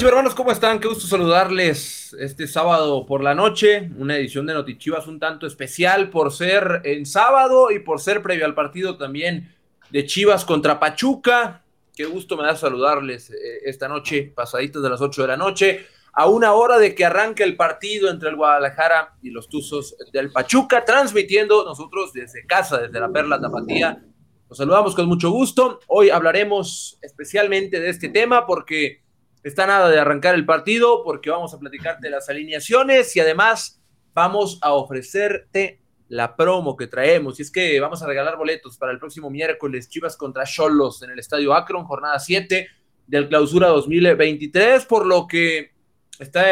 [0.00, 0.78] Hola hermanos, ¿cómo están?
[0.78, 6.08] Qué gusto saludarles este sábado por la noche, una edición de Notichivas un tanto especial
[6.08, 9.52] por ser en sábado y por ser previo al partido también
[9.90, 11.64] de Chivas contra Pachuca.
[11.96, 13.34] Qué gusto me da saludarles eh,
[13.64, 17.42] esta noche, pasaditas de las 8 de la noche, a una hora de que arranque
[17.42, 23.00] el partido entre el Guadalajara y los Tuzos del Pachuca, transmitiendo nosotros desde casa, desde
[23.00, 24.00] la Perla Tapatía.
[24.48, 25.80] Los saludamos con mucho gusto.
[25.88, 29.07] Hoy hablaremos especialmente de este tema porque
[29.48, 34.58] Está nada de arrancar el partido porque vamos a platicarte las alineaciones y además vamos
[34.60, 37.38] a ofrecerte la promo que traemos.
[37.38, 41.12] Y es que vamos a regalar boletos para el próximo miércoles Chivas contra Cholos en
[41.12, 42.68] el Estadio Akron, jornada 7
[43.06, 45.70] del Clausura 2023, por lo que
[46.18, 46.44] está,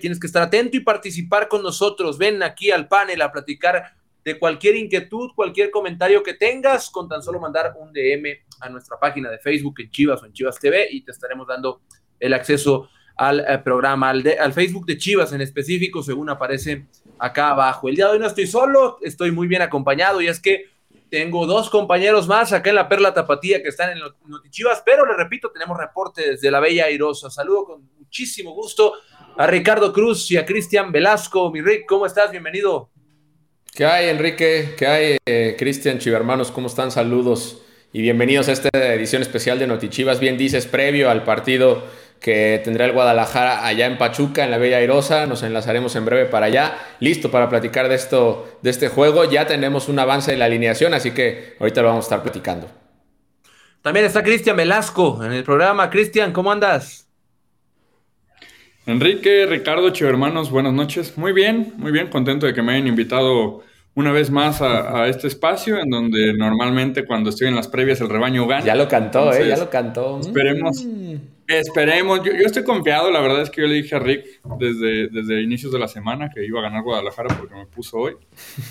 [0.00, 2.18] tienes que estar atento y participar con nosotros.
[2.18, 7.20] Ven aquí al panel a platicar de cualquier inquietud, cualquier comentario que tengas, con tan
[7.20, 8.26] solo mandar un DM
[8.60, 11.82] a nuestra página de Facebook en Chivas o en Chivas TV y te estaremos dando
[12.20, 16.86] el acceso al eh, programa, al, al, Facebook de Chivas en específico, según aparece
[17.18, 17.88] acá abajo.
[17.88, 20.74] El día de hoy no estoy solo, estoy muy bien acompañado y es que
[21.10, 25.16] tengo dos compañeros más acá en la Perla Tapatía que están en Notichivas, pero le
[25.16, 27.30] repito, tenemos reporte desde la Bella Airosa.
[27.30, 28.94] Saludo con muchísimo gusto
[29.36, 31.52] a Ricardo Cruz y a Cristian Velasco.
[31.52, 32.32] Mi Rick, ¿cómo estás?
[32.32, 32.90] Bienvenido.
[33.72, 34.74] ¿Qué hay, Enrique?
[34.76, 36.50] ¿Qué hay, eh, Cristian Chivermanos?
[36.50, 36.90] ¿Cómo están?
[36.90, 40.18] Saludos y bienvenidos a esta edición especial de Notichivas.
[40.18, 41.84] Bien dices, previo al partido
[42.24, 45.26] que tendrá el Guadalajara allá en Pachuca, en la Bella Airosa.
[45.26, 46.78] Nos enlazaremos en breve para allá.
[46.98, 49.30] Listo para platicar de esto, de este juego.
[49.30, 52.66] Ya tenemos un avance de la alineación, así que ahorita lo vamos a estar platicando.
[53.82, 55.90] También está Cristian Velasco en el programa.
[55.90, 57.06] Cristian, ¿cómo andas?
[58.86, 61.18] Enrique, Ricardo, hermanos, buenas noches.
[61.18, 63.62] Muy bien, muy bien, contento de que me hayan invitado
[63.94, 68.08] una vez más a, este espacio en donde normalmente cuando estoy en las previas el
[68.08, 68.64] rebaño gana.
[68.64, 69.46] Ya lo cantó, ¿eh?
[69.46, 70.20] Ya lo cantó.
[70.20, 70.86] Esperemos.
[71.46, 75.42] Esperemos, yo, estoy confiado, la verdad es que yo le dije a Rick desde, desde
[75.42, 78.16] inicios de la semana que iba a ganar Guadalajara porque me puso hoy.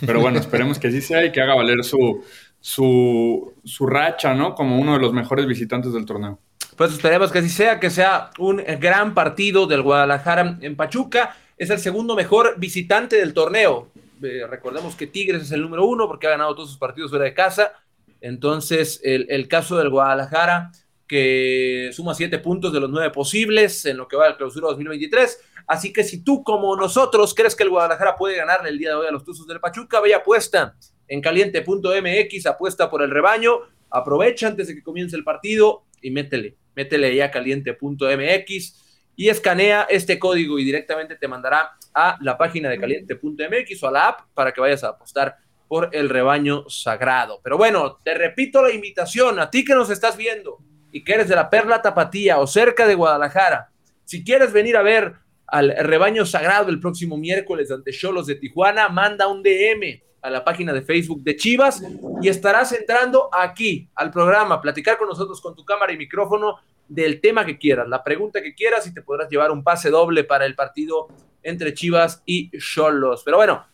[0.05, 2.23] Pero bueno, esperemos que así sea y que haga valer su,
[2.59, 4.55] su, su racha, ¿no?
[4.55, 6.39] Como uno de los mejores visitantes del torneo.
[6.75, 11.35] Pues esperemos que así sea, que sea un gran partido del Guadalajara en Pachuca.
[11.57, 13.89] Es el segundo mejor visitante del torneo.
[14.23, 17.25] Eh, recordemos que Tigres es el número uno porque ha ganado todos sus partidos fuera
[17.25, 17.73] de casa.
[18.21, 20.71] Entonces, el, el caso del Guadalajara
[21.13, 25.41] que suma siete puntos de los nueve posibles en lo que va al clausura 2023.
[25.67, 28.95] Así que si tú, como nosotros, crees que el Guadalajara puede ganarle el día de
[28.95, 30.75] hoy a los Tuzos del Pachuca, vaya apuesta
[31.07, 33.59] en caliente.mx, apuesta por el rebaño,
[33.91, 38.81] aprovecha antes de que comience el partido y métele, métele ya caliente.mx
[39.15, 43.91] y escanea este código y directamente te mandará a la página de caliente.mx o a
[43.91, 45.37] la app para que vayas a apostar
[45.67, 47.39] por el rebaño sagrado.
[47.43, 50.57] Pero bueno, te repito la invitación a ti que nos estás viendo
[50.93, 53.71] y que eres de la Perla Tapatía o cerca de Guadalajara,
[54.05, 55.15] si quieres venir a ver
[55.47, 60.43] al rebaño sagrado el próximo miércoles ante Cholos de Tijuana, manda un DM a la
[60.43, 61.83] página de Facebook de Chivas
[62.21, 67.19] y estarás entrando aquí al programa, platicar con nosotros con tu cámara y micrófono del
[67.19, 70.45] tema que quieras, la pregunta que quieras y te podrás llevar un pase doble para
[70.45, 71.07] el partido
[71.41, 73.23] entre Chivas y Cholos.
[73.25, 73.65] Pero bueno,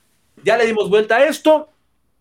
[0.44, 1.69] ya le dimos vuelta a esto.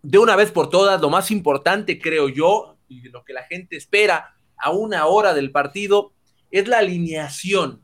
[0.01, 3.75] De una vez por todas, lo más importante, creo yo, y lo que la gente
[3.75, 6.11] espera a una hora del partido
[6.51, 7.81] es la alineación.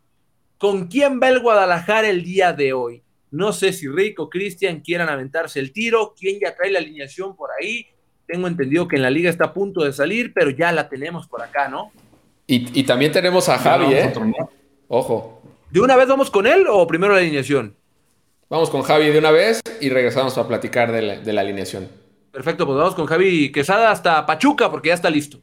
[0.57, 3.03] ¿Con quién va el Guadalajara el día de hoy?
[3.31, 7.35] No sé si Rico o Cristian quieran aventarse el tiro, quién ya trae la alineación
[7.35, 7.87] por ahí.
[8.25, 11.27] Tengo entendido que en la liga está a punto de salir, pero ya la tenemos
[11.27, 11.91] por acá, ¿no?
[12.47, 14.13] Y, también tenemos a Javi, ¿eh?
[14.87, 15.41] Ojo.
[15.71, 17.75] ¿De una vez vamos con él o primero la alineación?
[18.49, 21.89] Vamos con Javi de una vez y regresamos a platicar de la, de la alineación.
[22.31, 25.39] Perfecto, pues vamos con Javi Quesada hasta Pachuca porque ya está listo.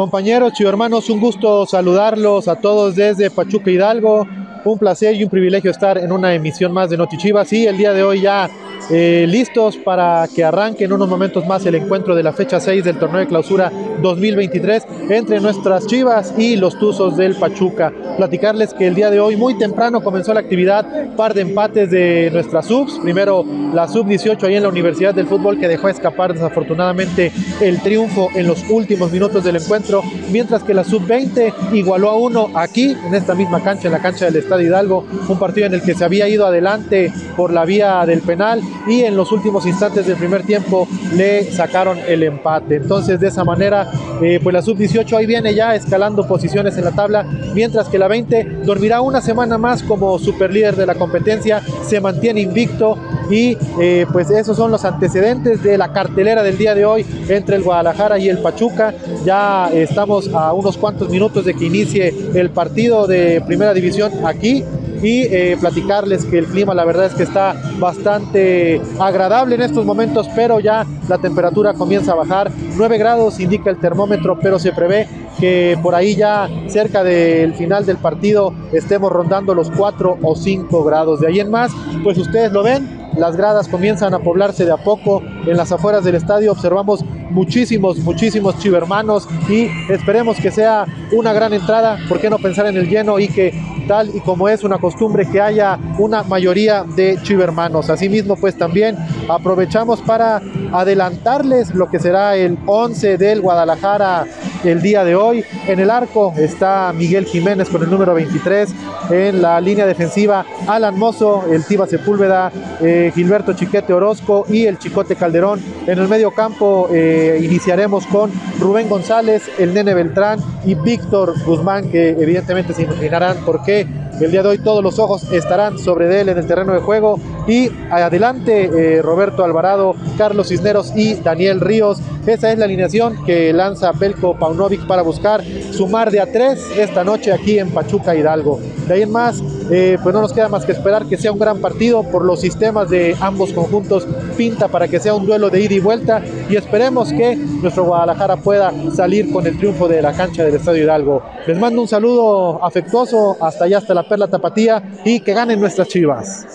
[0.00, 4.26] Compañeros, hermanos, un gusto saludarlos a todos desde Pachuca Hidalgo.
[4.64, 7.46] Un placer y un privilegio estar en una emisión más de Notichivas.
[7.46, 8.48] Sí, el día de hoy ya
[8.90, 12.84] eh, listos para que arranque en unos momentos más el encuentro de la fecha 6
[12.84, 13.70] del torneo de clausura
[14.02, 17.92] 2023 entre nuestras Chivas y los Tuzos del Pachuca.
[18.16, 22.30] Platicarles que el día de hoy muy temprano comenzó la actividad, par de empates de
[22.32, 22.98] nuestras subs.
[23.02, 27.80] Primero la sub 18 ahí en la Universidad del Fútbol que dejó escapar desafortunadamente el
[27.80, 32.50] triunfo en los últimos minutos del encuentro, mientras que la sub 20 igualó a uno
[32.54, 35.82] aquí en esta misma cancha, en la cancha del Estadio Hidalgo, un partido en el
[35.82, 40.06] que se había ido adelante por la vía del penal y en los últimos instantes
[40.06, 42.76] del primer tiempo le sacaron el empate.
[42.76, 43.90] Entonces de esa manera,
[44.22, 47.24] eh, pues la sub-18 ahí viene ya escalando posiciones en la tabla,
[47.54, 52.40] mientras que la 20 dormirá una semana más como superlíder de la competencia, se mantiene
[52.40, 52.96] invicto
[53.30, 57.56] y eh, pues esos son los antecedentes de la cartelera del día de hoy entre
[57.56, 58.94] el Guadalajara y el Pachuca.
[59.24, 64.64] Ya estamos a unos cuantos minutos de que inicie el partido de primera división aquí
[65.02, 69.84] y eh, platicarles que el clima la verdad es que está bastante agradable en estos
[69.84, 72.50] momentos, pero ya la temperatura comienza a bajar.
[72.76, 75.08] 9 grados indica el termómetro, pero se prevé
[75.38, 80.84] que por ahí ya cerca del final del partido estemos rondando los 4 o 5
[80.84, 81.20] grados.
[81.20, 81.72] De ahí en más,
[82.04, 86.04] pues ustedes lo ven, las gradas comienzan a poblarse de a poco en las afueras
[86.04, 86.52] del estadio.
[86.52, 91.98] Observamos muchísimos, muchísimos chivermanos y esperemos que sea una gran entrada.
[92.08, 93.52] ¿Por qué no pensar en el lleno y que
[93.88, 97.90] tal y como es una costumbre que haya una mayoría de chivermanos?
[97.90, 98.96] Asimismo, pues también
[99.28, 100.40] aprovechamos para
[100.72, 104.26] adelantarles lo que será el 11 del Guadalajara
[104.64, 105.44] el día de hoy.
[105.66, 108.72] En el arco está Miguel Jiménez con el número 23.
[109.10, 114.78] En la línea defensiva, Alan Mozo, el Tiba Sepúlveda, eh, Gilberto Chiquete Orozco y el
[114.78, 115.60] Chicote Calderón.
[115.88, 118.30] En el medio campo eh, iniciaremos con
[118.60, 123.84] Rubén González, el Nene Beltrán y Víctor Guzmán, que evidentemente se imaginarán por qué
[124.20, 127.18] el día de hoy todos los ojos estarán sobre él en el terreno de juego.
[127.48, 132.00] Y adelante eh, Roberto Alvarado, Carlos Cisneros y Daniel Ríos.
[132.26, 137.02] Esa es la alineación que lanza Belko Paunovic para buscar sumar de a tres esta
[137.02, 138.60] noche aquí en Pachuca Hidalgo.
[138.86, 141.38] De ahí en más, eh, pues no nos queda más que esperar que sea un
[141.38, 144.06] gran partido por los sistemas de ambos conjuntos.
[144.36, 148.36] Pinta para que sea un duelo de ida y vuelta y esperemos que nuestro Guadalajara
[148.36, 151.22] pueda salir con el triunfo de la cancha del Estadio Hidalgo.
[151.46, 155.88] Les mando un saludo afectuoso hasta allá, hasta la Perla Tapatía y que ganen nuestras
[155.88, 156.46] chivas.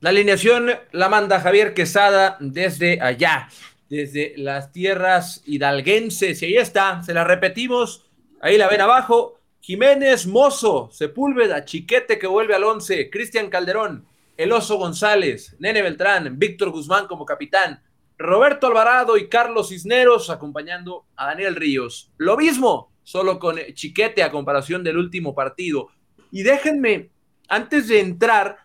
[0.00, 3.48] La alineación la manda Javier Quesada desde allá,
[3.90, 6.40] desde las tierras hidalguenses.
[6.42, 8.06] Y ahí está, se la repetimos.
[8.40, 9.37] Ahí la ven abajo.
[9.68, 14.06] Jiménez Mozo, Sepúlveda, Chiquete que vuelve al 11, Cristian Calderón,
[14.38, 17.82] El Oso González, Nene Beltrán, Víctor Guzmán como capitán,
[18.16, 22.10] Roberto Alvarado y Carlos Cisneros acompañando a Daniel Ríos.
[22.16, 25.88] Lo mismo, solo con Chiquete a comparación del último partido.
[26.32, 27.10] Y déjenme,
[27.46, 28.60] antes de entrar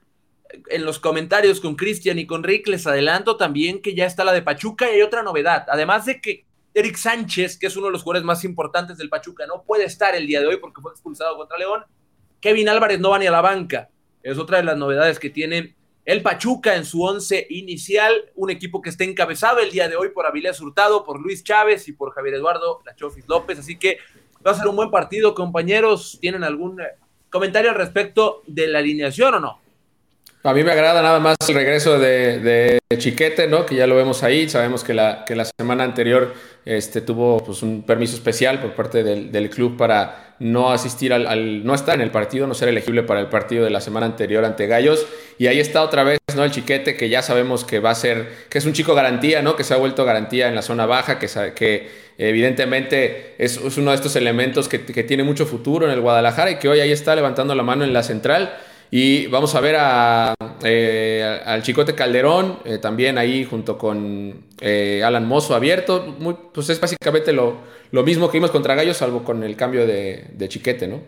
[0.69, 4.31] en los comentarios con Cristian y con Rick, les adelanto también que ya está la
[4.31, 5.65] de Pachuca y hay otra novedad.
[5.67, 9.45] Además de que Eric Sánchez, que es uno de los jugadores más importantes del Pachuca,
[9.45, 11.83] no puede estar el día de hoy porque fue expulsado contra León.
[12.39, 13.89] Kevin Álvarez no va ni a la banca.
[14.23, 15.75] Es otra de las novedades que tiene
[16.05, 18.31] el Pachuca en su once inicial.
[18.35, 21.87] Un equipo que está encabezado el día de hoy por Avilés Hurtado, por Luis Chávez
[21.87, 23.59] y por Javier Eduardo Lachofis López.
[23.59, 23.99] Así que
[24.45, 26.17] va a ser un buen partido, compañeros.
[26.19, 26.87] ¿Tienen algún eh,
[27.29, 29.62] comentario al respecto de la alineación o no?
[30.45, 33.65] A mí me agrada nada más el regreso de, Chiquete, ¿no?
[33.65, 34.49] Que ya lo vemos ahí.
[34.49, 36.33] Sabemos que la, que la semana anterior
[36.65, 41.73] este, tuvo pues, un permiso especial por parte del, club para no asistir al, no
[41.73, 44.67] estar en el partido, no ser elegible para el partido de la semana anterior ante
[44.67, 45.07] Gallos.
[45.37, 46.43] Y ahí está otra vez, ¿no?
[46.43, 49.55] El Chiquete, que ya sabemos que va a ser, que es un chico garantía, ¿no?
[49.55, 53.95] Que se ha vuelto garantía en la zona baja, que, que evidentemente es, uno de
[53.95, 57.15] estos elementos que, que tiene mucho futuro en el Guadalajara y que hoy ahí está
[57.15, 58.53] levantando la mano en la central.
[58.95, 65.01] Y vamos a ver a, eh, al Chicote Calderón, eh, también ahí junto con eh,
[65.03, 66.15] Alan Mozo abierto.
[66.19, 67.57] Muy, pues es básicamente lo,
[67.89, 71.01] lo, mismo que vimos contra Gallos, salvo con el cambio de, Chiquete, ¿no?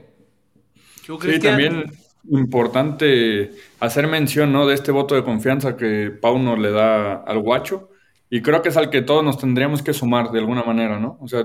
[1.21, 1.91] Sí, también
[2.31, 4.65] importante hacer mención ¿no?
[4.65, 7.91] de este voto de confianza que Pauno le da al guacho.
[8.31, 11.19] Y creo que es al que todos nos tendríamos que sumar de alguna manera, ¿no?
[11.21, 11.43] O sea,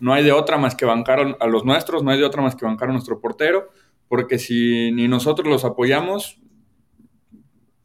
[0.00, 2.56] no hay de otra más que bancar a los nuestros, no hay de otra más
[2.56, 3.68] que bancar a nuestro portero
[4.12, 6.38] porque si ni nosotros los apoyamos,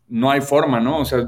[0.09, 0.99] no hay forma, ¿no?
[0.99, 1.25] O sea,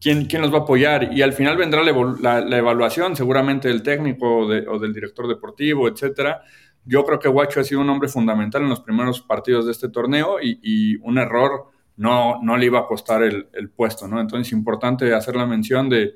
[0.00, 1.12] ¿quién, quién los va a apoyar?
[1.12, 6.42] Y al final vendrá la, evaluación, seguramente del técnico o, del director deportivo, etcétera.
[6.84, 9.88] Yo creo que Guacho ha sido un hombre fundamental en los primeros partidos de este
[9.88, 11.64] torneo y, un error
[11.96, 14.20] no, no le iba a costar el, puesto, ¿no?
[14.20, 16.14] Entonces, es importante hacer la mención de,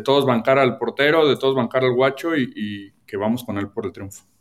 [0.00, 3.70] todos bancar al portero, de todos bancar al Guacho y, y que vamos con él
[3.70, 4.33] por el triunfo.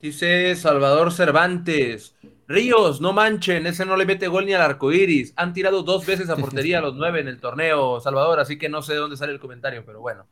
[0.00, 2.14] Dice Salvador Cervantes.
[2.46, 5.32] Ríos, no manchen, ese no le mete gol ni al arco iris.
[5.36, 8.68] Han tirado dos veces a portería a los nueve en el torneo, Salvador, así que
[8.68, 10.26] no sé de dónde sale el comentario, pero bueno.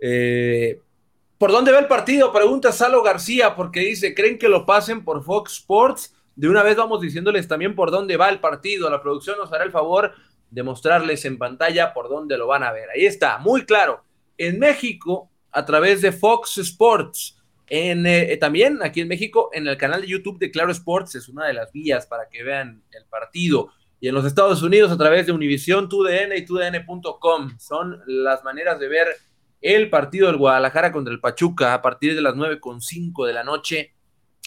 [0.00, 0.80] Eh,
[1.38, 2.32] ¿Por dónde va el partido?
[2.32, 6.14] Pregunta Salo García, porque dice, ¿creen que lo pasen por Fox Sports?
[6.34, 8.90] De una vez vamos diciéndoles también por dónde va el partido.
[8.90, 10.12] La producción nos hará el favor
[10.50, 12.90] de mostrarles en pantalla por dónde lo van a ver.
[12.90, 14.02] Ahí está, muy claro.
[14.36, 19.76] En México, a través de Fox Sports en, eh, también aquí en México, en el
[19.76, 23.04] canal de YouTube de Claro Sports, es una de las vías para que vean el
[23.06, 23.70] partido.
[24.00, 27.58] y en los Estados Unidos a través de Univision, TUDN y TUDN.com.
[27.58, 29.08] Son las maneras de ver
[29.62, 33.94] el partido del Guadalajara contra el Pachuca a partir de las 9.5 de la noche.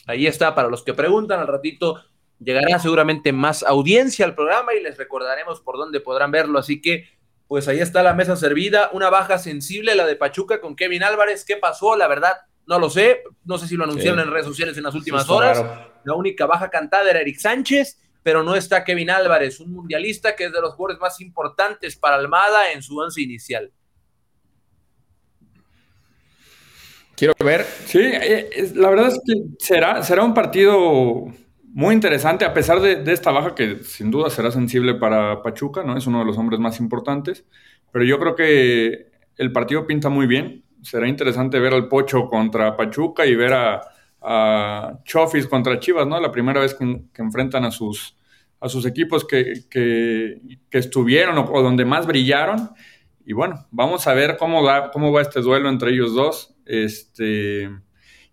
[0.06, 2.04] Ahí está, para los que preguntan, al ratito
[2.40, 6.60] llegará seguramente más audiencia al programa y les recordaremos por dónde podrán verlo.
[6.60, 7.10] Así que,
[7.48, 8.90] pues ahí está la mesa servida.
[8.94, 11.46] Una baja sensible, la de Pachuca con Kevin Álvarez.
[11.46, 11.96] ¿Qué pasó?
[11.96, 12.34] La verdad,
[12.68, 13.24] no lo sé.
[13.46, 15.64] No sé si lo anunciaron en redes sociales en las últimas horas.
[16.04, 20.48] La única baja cantada era Eric Sánchez pero no está Kevin Álvarez, un mundialista que
[20.48, 23.72] es de los jugadores más importantes para Almada en su once inicial.
[27.16, 27.66] Quiero ver.
[27.86, 31.26] Sí, eh, la verdad es que será, será un partido
[31.64, 35.98] muy interesante, a pesar de, esta baja que sin duda será sensible para Pachuca, ¿no?
[35.98, 37.46] Es uno de los hombres más importantes,
[37.94, 39.08] pero yo creo que
[39.38, 40.66] el partido pinta muy bien.
[40.82, 43.82] Será interesante ver al Pocho contra Pachuca y ver a,
[44.22, 46.20] a Chofis contra Chivas, ¿no?
[46.20, 48.18] La primera vez que enfrentan a sus,
[48.60, 50.40] a sus equipos que,
[50.72, 52.72] estuvieron o, donde más brillaron.
[53.26, 56.56] Y bueno, vamos a ver cómo va, cómo va este duelo entre ellos dos.
[56.66, 57.70] Este,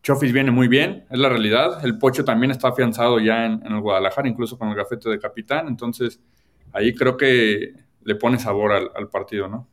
[0.02, 1.84] Chofis viene muy bien, es la realidad.
[1.84, 5.66] El Pocho también está afianzado ya en, el Guadalajara, incluso con el gafete de capitán.
[5.68, 6.20] Entonces,
[6.72, 7.72] ahí creo que
[8.02, 9.68] le pone sabor al, partido, ¿no?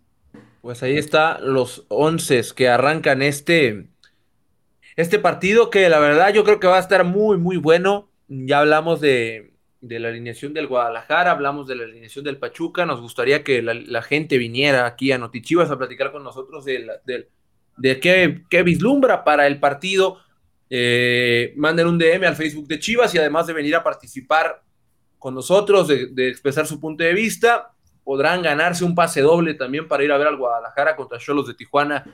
[0.61, 3.87] Pues ahí está los once que arrancan este,
[4.95, 8.09] este partido que la verdad yo creo que va a estar muy, muy bueno.
[8.27, 9.51] Ya hablamos de,
[9.81, 14.01] de la alineación del Guadalajara, hablamos de la alineación del Pachuca, nos gustaría que la,
[14.03, 16.87] gente viniera aquí a Notichivas a platicar con nosotros de,
[17.77, 20.19] de, qué, vislumbra para el partido.
[20.69, 24.63] Eh, manden un DM al Facebook de Chivas y además de venir a participar
[25.17, 27.70] con nosotros, de, expresar su punto de vista,
[28.03, 31.53] podrán ganarse un pase doble también para ir a ver al Guadalajara contra Cholos de
[31.53, 32.05] Tijuana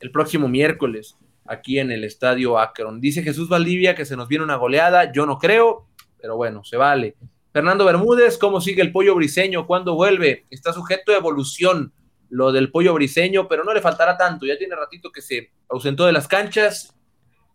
[0.00, 3.00] el próximo miércoles aquí en el estadio Akron.
[3.00, 5.86] Dice Jesús Valdivia que se nos viene una goleada, yo no creo,
[6.20, 7.16] pero bueno, se vale.
[7.52, 9.66] Fernando Bermúdez, ¿cómo sigue el pollo briseño?
[9.66, 10.46] ¿Cuándo vuelve?
[10.50, 11.92] Está sujeto a evolución
[12.28, 14.44] lo del pollo briseño, pero no le faltará tanto.
[14.44, 16.96] Ya tiene ratito que se ausentó de las canchas.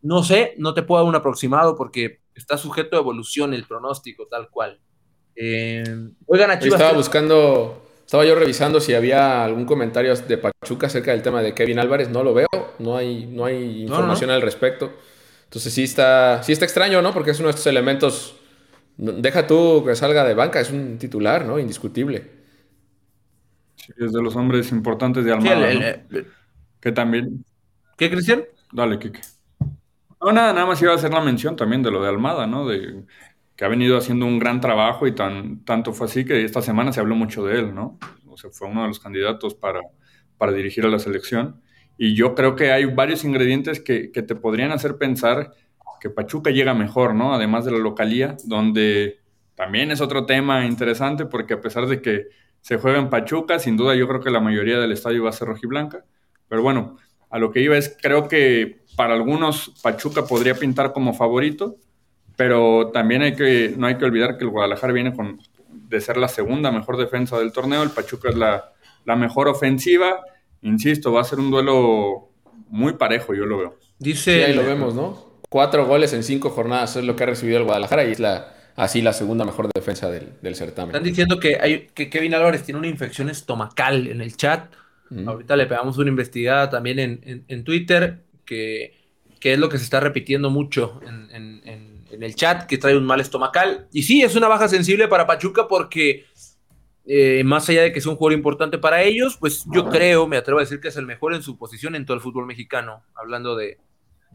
[0.02, 4.28] No sé, no te puedo dar un aproximado porque está sujeto a evolución el pronóstico,
[4.28, 4.80] tal cual.
[5.42, 5.84] Eh,
[6.26, 6.80] oigan, a Chivas.
[6.80, 11.54] Estaba buscando, estaba yo revisando si había algún comentario de Pachuca acerca del tema de
[11.54, 12.10] Kevin Álvarez.
[12.10, 14.92] No lo veo, no hay, no hay información al respecto.
[15.46, 17.14] Entonces sí está, sí está extraño, ¿no?
[17.14, 18.36] Porque es uno de estos elementos
[19.02, 21.58] Deja tú que salga de banca, es un titular, ¿no?
[21.58, 22.30] Indiscutible.
[23.76, 25.74] Sí, es de los hombres importantes de Almada.
[25.74, 26.20] ¿no?
[26.82, 27.46] que también.
[27.96, 28.44] ¿Qué, Cristian?
[28.74, 29.22] Dale, Kike.
[30.22, 32.68] No, nada, nada más iba a hacer la mención también de lo de Almada, ¿no?
[32.68, 33.06] De
[33.60, 36.94] que ha venido haciendo un gran trabajo y tan, tanto fue así que esta semana
[36.94, 38.00] se habló mucho de él, ¿no?
[38.30, 39.82] O sea, fue uno de los candidatos para,
[40.38, 41.60] para dirigir a la selección.
[41.98, 45.52] Y yo creo que hay varios ingredientes que, que te podrían hacer pensar
[46.00, 47.34] que Pachuca llega mejor, ¿no?
[47.34, 49.20] Además de la localía, donde
[49.56, 52.28] también es otro tema interesante porque a pesar de que
[52.62, 55.34] se juega en Pachuca, sin duda yo creo que la mayoría del estadio va a
[55.34, 56.06] ser rojiblanca.
[56.48, 56.96] Pero bueno,
[57.30, 61.76] a lo que iba es, creo que para algunos Pachuca podría pintar como favorito,
[62.40, 66.16] pero también hay que, no hay que olvidar que el Guadalajara viene con, de ser
[66.16, 68.72] la segunda mejor defensa del torneo, el Pachuca es la,
[69.04, 70.22] la mejor ofensiva.
[70.62, 72.30] Insisto, va a ser un duelo
[72.70, 73.80] muy parejo, yo lo veo.
[73.98, 75.42] Dice, ahí lo vemos, ¿no?
[75.50, 78.54] Cuatro goles en cinco jornadas es lo que ha recibido el Guadalajara y es la,
[78.78, 80.96] así la segunda mejor defensa del, certamen.
[80.96, 84.74] Están diciendo que, hay, que Kevin Álvarez tiene una infección estomacal en el chat.
[85.26, 88.96] Ahorita le pegamos una investigada también en, Twitter, que,
[89.42, 93.88] es lo que se está repitiendo mucho en, el chat, que trae un mal estomacal.
[93.92, 96.26] Y sí, es una baja sensible para Pachuca porque
[97.06, 100.38] eh, más allá de que es un jugador importante para ellos, pues yo creo, me
[100.38, 103.04] atrevo a decir que es el mejor en su posición en todo el fútbol mexicano,
[103.16, 103.80] hablando de,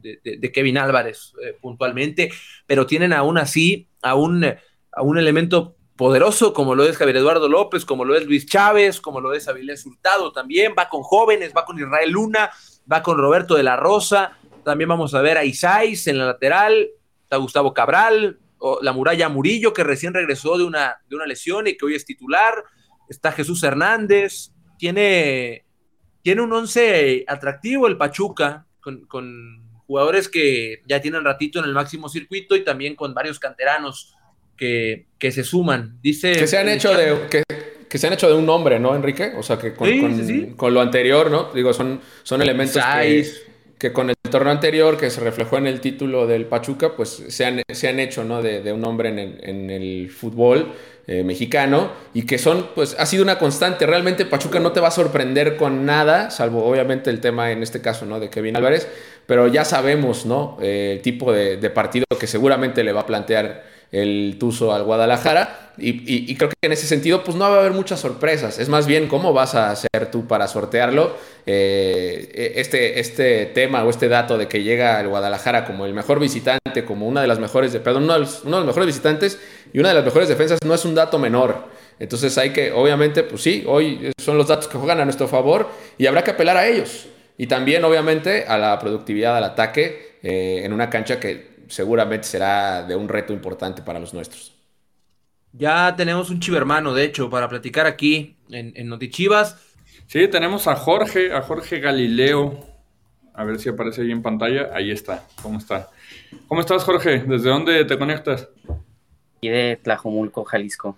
[0.03, 2.33] de, Kevin Álvarez eh, puntualmente,
[2.67, 7.49] pero tienen aún así a un, a un elemento poderoso como lo es Javier Eduardo
[7.49, 11.53] López, como lo es Luis Chávez, como lo es Avilés Hurtado también, va con jóvenes,
[11.57, 12.51] va con Israel Luna,
[12.91, 16.89] va con Roberto de la Rosa, también vamos a ver a Isais en la lateral,
[17.35, 21.67] está Gustavo Cabral, o la muralla Murillo que recién regresó de una, de una lesión
[21.67, 22.65] y que hoy es titular,
[23.09, 25.65] está Jesús Hernández, tiene,
[26.23, 29.07] tiene un once atractivo el Pachuca, con,
[29.87, 34.15] jugadores que ya tienen ratito en el máximo circuito y también con varios canteranos
[34.57, 35.99] que, se suman.
[36.01, 37.45] Dice que se han hecho de
[37.89, 39.33] que, se han hecho de un nombre, ¿no, Enrique?
[39.37, 41.53] O sea que con, lo anterior, ¿no?
[41.53, 43.25] Digo, son, son elementos que,
[43.93, 47.63] con el torneo anterior que se reflejó en el título del Pachuca, pues se han,
[47.73, 48.43] se han hecho, ¿no?
[48.43, 50.73] De, un nombre en el, en el fútbol
[51.07, 53.85] eh, mexicano y que son, pues ha sido una constante.
[53.85, 57.83] Realmente Pachuca no te va a sorprender con nada, salvo obviamente el tema en este
[57.83, 58.21] caso, ¿no?
[58.21, 58.89] De Kevin Álvarez,
[59.27, 60.57] pero ya sabemos, ¿no?
[60.63, 65.73] Eh, el tipo de, partido que seguramente le va a plantear el Tuzo al Guadalajara.
[65.77, 68.59] Y, creo que en ese sentido, pues no va a haber muchas sorpresas.
[68.59, 71.17] Es más bien cómo vas a hacer tú para sortearlo.
[71.47, 76.21] Eh, este, este tema o este dato de que llega el Guadalajara como el mejor
[76.21, 78.87] visitante, como una de las mejores, de, perdón, uno de, los, uno de los mejores
[78.87, 79.39] visitantes
[79.73, 81.65] y una de las mejores defensas, no es un dato menor.
[81.99, 85.69] Entonces hay que, obviamente, pues sí, hoy son los datos que juegan a nuestro favor
[85.99, 87.07] y habrá que apelar a ellos.
[87.37, 92.85] Y también, obviamente, a la productividad al ataque eh, en una cancha que seguramente será
[92.85, 94.55] de un reto importante para los nuestros.
[95.53, 99.57] Ya tenemos un chivermano, de hecho, para platicar aquí en, en Notichivas.
[100.07, 102.65] Sí, tenemos a Jorge, a Jorge Galileo.
[103.35, 104.71] A ver si aparece ahí en pantalla.
[104.73, 105.27] Ahí está.
[105.43, 105.91] ¿Cómo está?
[106.47, 107.25] ¿Cómo estás, Jorge?
[107.27, 108.49] ¿Desde dónde te conectas?
[109.41, 110.97] Y de Tlajomulco, Jalisco.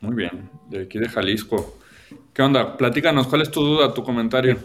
[0.00, 1.78] Muy bien, de aquí de Jalisco.
[2.32, 2.76] ¿Qué onda?
[2.76, 4.58] Platícanos, ¿cuál es tu duda, tu comentario?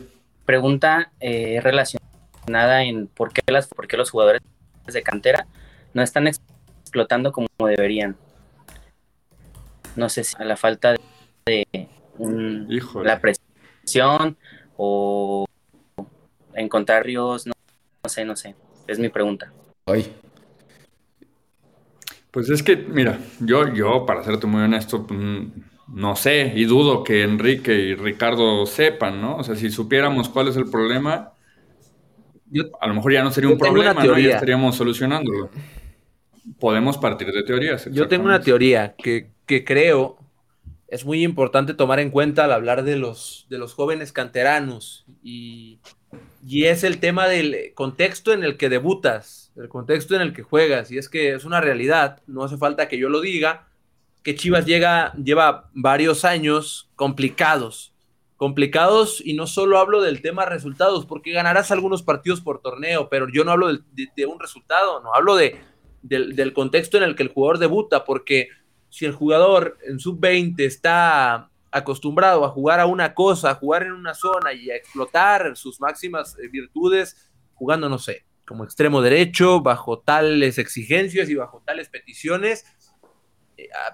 [0.46, 2.07] Pregunta eh, relacionada
[2.48, 4.42] en por qué, las, por qué los jugadores
[4.86, 5.48] de cantera
[5.94, 8.16] no están explotando como deberían.
[9.96, 10.96] No sé si a la falta
[11.46, 11.68] de,
[13.04, 14.38] la presión
[14.78, 15.46] o
[16.54, 17.54] encontrar ríos, no,
[18.04, 18.56] no, sé, no sé.
[18.88, 19.52] Es mi pregunta.
[19.86, 20.16] Ay.
[22.32, 25.52] Pues es que, mira, yo, yo, para serte muy honesto, mm,
[25.88, 29.38] no sé, y dudo que Enrique y Ricardo sepan, ¿no?
[29.38, 31.34] O sea, si supiéramos cuál es el problema,
[32.80, 34.18] a lo mejor ya no sería un problema, ¿no?
[34.18, 35.50] Ya estaríamos solucionándolo.
[36.60, 37.90] Podemos partir de teorías.
[37.92, 39.30] Yo tengo una teoría que,
[39.66, 40.18] creo
[40.88, 45.80] es muy importante tomar en cuenta al hablar de los, de los jóvenes canteranos y,
[46.48, 50.44] y es el tema del contexto en el que debutas, el contexto en el que
[50.44, 53.68] juegas, y es que es una realidad, no hace falta que yo lo diga,
[54.24, 57.94] que Chivas llega, lleva varios años complicados.
[58.38, 63.28] Complicados, y no solo hablo del tema resultados, porque ganarás algunos partidos por torneo, pero
[63.34, 65.60] yo no hablo de, un resultado, no hablo de,
[66.04, 68.50] del, contexto en el que el jugador debuta, porque
[68.90, 73.92] si el jugador en sub-20 está acostumbrado a jugar a una cosa, a jugar en
[73.92, 79.62] una zona y a explotar sus máximas eh, virtudes, jugando, no sé, como extremo derecho,
[79.62, 82.66] bajo tales exigencias y bajo tales peticiones,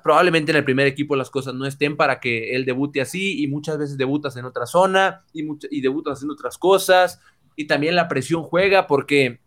[0.04, 3.48] probablemente en el primer equipo las cosas no estén para que él debute así y
[3.48, 7.20] muchas veces debutas en otra zona y, y debutas haciendo otras cosas
[7.56, 9.40] y también la presión juega porque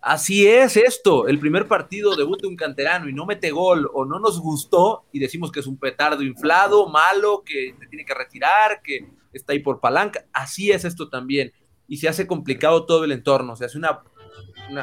[0.00, 4.18] así es esto, el primer partido debute un canterano y no mete gol o no
[4.18, 8.82] nos gustó y decimos que es un petardo inflado, malo, que se tiene que retirar,
[8.82, 11.52] que está ahí por palanca, así es esto también.
[11.88, 14.02] Y se hace complicado todo el entorno, se hace una,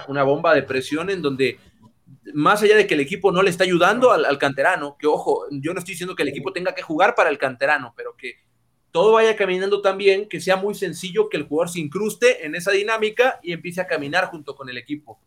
[0.07, 1.59] una bomba de presión en donde
[2.33, 5.73] más allá de que el equipo no le está ayudando al, canterano, que ojo, yo
[5.73, 8.35] no estoy diciendo que el equipo tenga que jugar para el canterano, pero que
[8.91, 12.55] todo vaya caminando tan bien, que sea muy sencillo que el jugador se incruste en
[12.55, 15.19] esa dinámica y empiece a caminar junto con el equipo.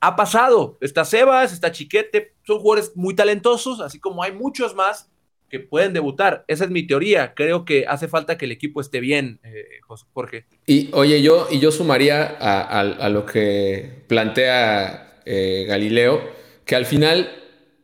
[0.00, 5.10] Ha pasado, está Sebas, está Chiquete, son jugadores muy talentosos, así como hay muchos más
[5.50, 6.44] que pueden debutar.
[6.46, 7.34] Esa es mi teoría.
[7.34, 9.80] Creo que hace falta que el equipo esté bien, eh,
[10.14, 10.46] Jorge.
[10.64, 17.28] Y oye, yo, y yo sumaría a, lo que plantea eh, Galileo que al final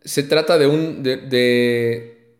[0.05, 1.03] se trata de un...
[1.03, 2.37] De,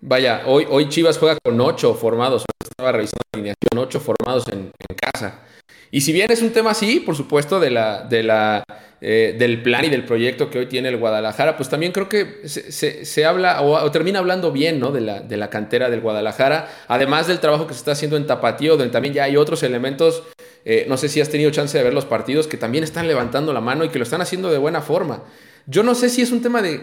[0.00, 4.72] vaya, hoy, hoy Chivas juega con ocho formados, estaba revisando la alineación, ocho formados en,
[4.96, 5.42] casa.
[5.92, 8.64] Y si bien es un tema así, por supuesto, de la, de la,
[9.00, 12.42] eh, del plan y del proyecto que hoy tiene el Guadalajara, pues también creo que
[12.48, 14.90] se, habla o, termina hablando bien ¿no?
[14.90, 18.26] de, la, de la cantera del Guadalajara, además del trabajo que se está haciendo en
[18.26, 20.24] Tapatío, donde también ya hay otros elementos,
[20.64, 23.52] eh, no sé si has tenido chance de ver los partidos, que también están levantando
[23.52, 25.22] la mano y que lo están haciendo de buena forma.
[25.66, 26.80] Yo no sé si es un tema de,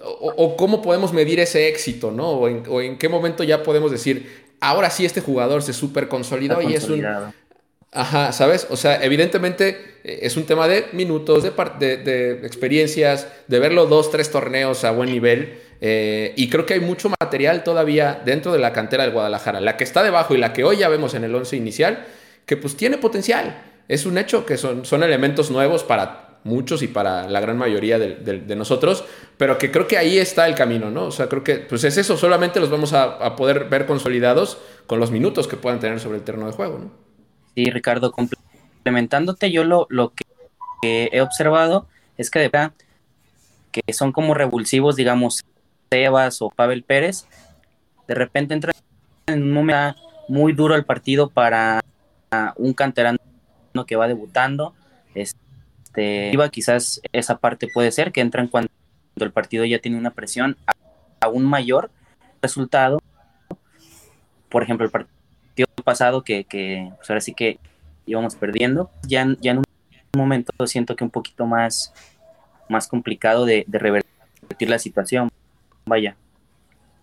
[0.00, 2.30] o, cómo podemos medir ese éxito, ¿no?
[2.30, 6.74] O en, qué momento ya podemos decir, ahora sí este jugador se super consolidó y
[6.74, 7.04] es un...
[7.90, 8.66] Ajá, ¿sabes?
[8.70, 14.30] O sea, evidentemente eh, es un tema de minutos, de, experiencias, de verlo dos, tres
[14.30, 15.58] torneos a buen nivel.
[15.80, 19.60] Eh, y creo que hay mucho material todavía dentro de la cantera del Guadalajara.
[19.60, 22.04] La que está debajo y la que hoy ya vemos en el once inicial,
[22.44, 23.62] que pues tiene potencial.
[23.88, 27.98] Es un hecho que son, son elementos nuevos para muchos y para la gran mayoría
[27.98, 29.04] de, nosotros,
[29.36, 31.06] pero que creo que ahí está el camino, ¿no?
[31.06, 35.00] O sea, creo que pues es eso, solamente los vamos a, poder ver consolidados con
[35.00, 37.07] los minutos que puedan tener sobre el terreno de juego, ¿no?
[37.58, 40.12] Sí, Ricardo, complementándote, yo lo, lo
[40.80, 42.72] que he observado es que de verdad
[43.72, 45.44] que son como revulsivos, digamos,
[45.90, 47.26] Sebas o Pavel Pérez,
[48.06, 48.76] de repente entran
[49.26, 51.82] en un momento muy duro el partido para
[52.54, 53.18] un canterano
[53.88, 54.72] que va debutando,
[55.16, 58.70] este quizás esa parte puede ser que entran cuando
[59.16, 60.56] el partido ya tiene una presión
[61.18, 61.90] aún mayor.
[62.40, 63.00] Resultado,
[64.48, 65.17] por ejemplo, el partido
[65.66, 66.46] pasado que,
[66.96, 67.58] pues ahora sí que
[68.06, 69.64] íbamos perdiendo, ya, ya en un
[70.16, 71.92] momento siento que un poquito más
[72.68, 75.30] más complicado de, de revertir la situación.
[75.86, 76.16] Vaya.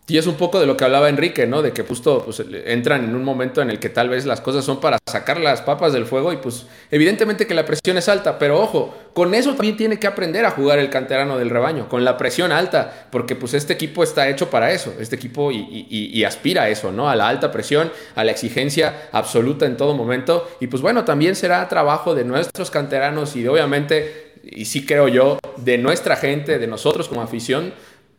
[0.08, 1.64] Y es un poco de lo que hablaba Enrique, ¿no?
[1.64, 4.64] De que justo pues, entran en un momento en el que tal vez las cosas
[4.64, 8.38] son para sacar las papas del fuego y pues evidentemente que la presión es alta,
[8.38, 12.04] pero ojo, con eso también tiene que aprender a jugar el canterano del rebaño, con
[12.04, 16.64] la presión alta, porque pues este equipo está hecho para eso, este equipo y, aspira
[16.64, 17.10] a eso, ¿no?
[17.10, 21.38] A la alta presión, a la exigencia absoluta en todo momento y pues bueno, también
[21.38, 26.60] será trabajo de nuestros canteranos y de obviamente, y sí creo yo, de nuestra gente,
[26.60, 27.74] de nosotros como afición,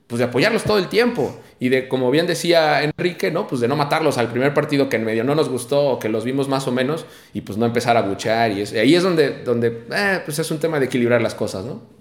[0.06, 3.46] pues de apoyarlos todo el tiempo y de, como bien decía Enrique, ¿no?
[3.46, 6.08] Pues de no matarlos al primer partido que en medio no nos gustó o que
[6.08, 9.42] los vimos más o menos y pues no empezar a buchar y, ahí es donde,
[9.42, 11.96] donde eh, pues es un tema de equilibrar las cosas, ¿no?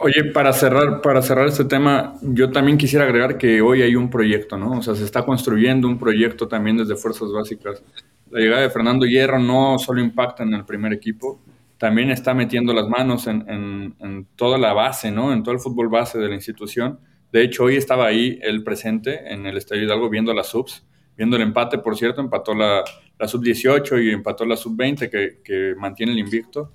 [0.00, 4.08] Oye, para cerrar, para cerrar este tema, yo también quisiera agregar que hoy hay un
[4.08, 4.78] proyecto, ¿no?
[4.78, 7.82] O sea, se está construyendo un proyecto también desde Fuerzas Básicas.
[8.30, 11.40] La llegada de Fernando Hierro no solo impacta en el primer equipo,
[11.78, 15.32] también está metiendo las manos en, toda la base, ¿no?
[15.32, 16.98] En todo el fútbol base de la institución.
[17.32, 20.84] De hecho, hoy estaba ahí el presente en el Estadio Hidalgo viendo las subs,
[21.16, 22.84] viendo el empate, por cierto, empató la,
[23.26, 26.72] sub-18 y empató la sub-20 que, mantiene el invicto.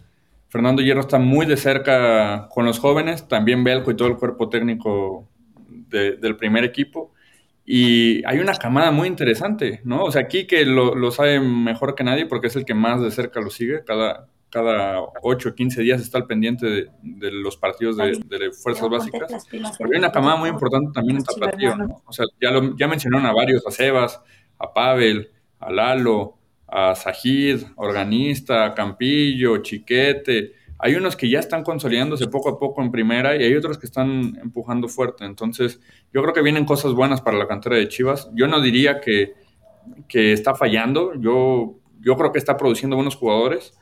[0.48, 4.50] Fernando Hierro está muy de cerca con los jóvenes, también Belco y todo el cuerpo
[4.50, 5.28] técnico
[5.90, 7.14] del primer equipo.
[7.66, 10.04] Y hay una camada muy interesante, ¿no?
[10.04, 13.02] O sea, aquí que lo, lo, sabe mejor que nadie porque es el que más
[13.02, 13.84] de cerca lo sigue.
[13.86, 19.48] Cada, cada 8 o 15 días está al pendiente de, los partidos de, fuerzas básicas.
[19.80, 22.04] Porque hay una camada muy importante también en Tapatío, ¿no?
[22.06, 24.22] O sea, ya, ya mencionaron a varios, a Sebas,
[24.60, 26.38] a Pavel, a Lalo,
[26.68, 30.54] a Sajid, Organista, a Campillo, Chiquete.
[30.78, 33.88] Hay unos que ya están consolidándose poco a poco en primera y hay otros que
[33.88, 35.26] están empujando fuerte.
[35.26, 35.82] Entonces,
[36.14, 38.30] yo creo que vienen cosas buenas para la cantera de Chivas.
[38.36, 39.34] Yo no diría que,
[40.08, 41.16] que está fallando.
[41.16, 43.74] Yo, yo creo que está produciendo buenos jugadores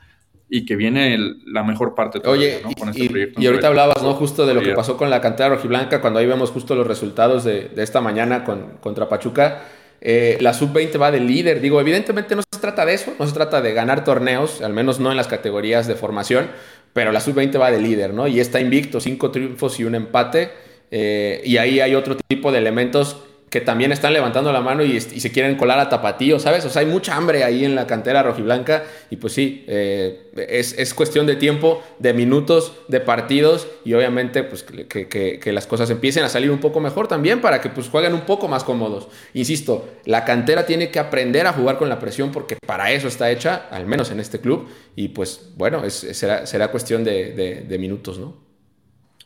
[0.54, 2.74] y que viene la mejor parte Oye, ¿no?
[2.74, 3.42] con este y, proyecto.
[3.42, 4.14] Y ahorita hablabas, ¿no?
[4.16, 7.46] Justo de lo que pasó con la cantera rojiblanca, cuando ahí vemos justo los resultados
[7.46, 9.62] de, de esta mañana con, contra Pachuca.
[10.02, 11.62] Eh, la sub-20 va de líder.
[11.62, 15.00] Digo, evidentemente no se trata de eso, no se trata de ganar torneos, al menos
[15.00, 16.48] no en las categorías de formación,
[16.92, 18.28] pero la sub-20 va de líder, ¿no?
[18.28, 20.52] Y está invicto, cinco triunfos y un empate.
[20.92, 23.16] Eh, y ahí hay otro tipo de elementos
[23.52, 26.64] que también están levantando la mano y, se quieren colar a tapatío, ¿sabes?
[26.64, 30.94] O sea, hay mucha hambre ahí en la cantera rojiblanca y pues sí, eh, es,
[30.94, 36.30] cuestión de tiempo, de minutos, de partidos y obviamente pues que, las cosas empiecen a
[36.30, 39.10] salir un poco mejor también para que pues jueguen un poco más cómodos.
[39.34, 43.30] Insisto, la cantera tiene que aprender a jugar con la presión porque para eso está
[43.32, 48.18] hecha, al menos en este club, y pues bueno, será, será cuestión de, de minutos,
[48.18, 48.38] ¿no?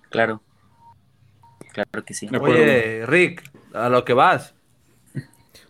[0.09, 0.41] Claro.
[1.75, 2.29] Claro que sí.
[2.39, 3.43] Oye, Rick,
[3.75, 4.53] a lo que vas.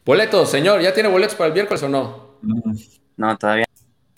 [0.06, 2.38] Boletos, señor, ¿ya tiene boletos para el miércoles o no?
[3.18, 3.66] No, todavía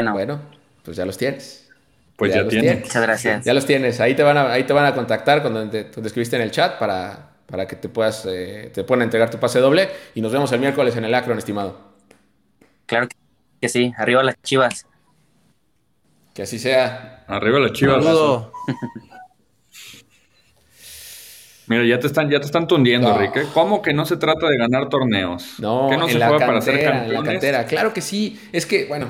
[0.04, 0.14] no.
[0.14, 0.42] Bueno,
[0.84, 1.70] pues ya los tienes.
[2.18, 2.82] Pues ya, tienes.
[2.82, 3.46] Muchas gracias.
[3.46, 4.02] Ya los tienes.
[4.02, 6.78] Ahí te van a, ahí te van a contactar cuando te, escribiste en el chat
[6.78, 10.52] para, para que te puedas, eh, te puedan entregar tu pase doble y nos vemos
[10.52, 11.78] el miércoles en el Acron, estimado.
[12.86, 13.08] Claro
[13.62, 13.94] que sí.
[13.98, 14.88] Arriba las chivas.
[16.34, 17.24] Que así sea.
[17.28, 18.04] Arriba las chivas.
[21.68, 23.44] Mira, ya te están, ya te están tundiendo, Enrique.
[23.54, 25.56] ¿Cómo que no se trata de ganar torneos?
[25.60, 27.10] No, no se juega para ser campeones?
[27.10, 28.40] En la cantera, claro que sí.
[28.54, 29.08] Es que, bueno,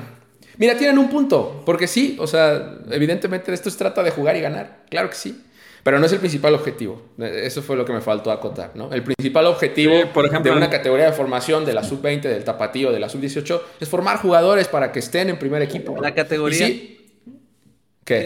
[0.56, 4.40] mira, tienen un punto, porque sí, o sea, evidentemente esto se trata de jugar y
[4.40, 5.44] ganar, claro que sí.
[5.84, 7.00] Pero no es el principal objetivo.
[7.18, 8.92] Eso fue lo que me faltó acotar, ¿no?
[8.92, 12.90] El principal objetivo por ejemplo, de una categoría de formación de la sub-20, del tapatío,
[12.92, 15.96] de la sub-18, es formar jugadores para que estén en primer equipo.
[16.02, 16.68] La categoría.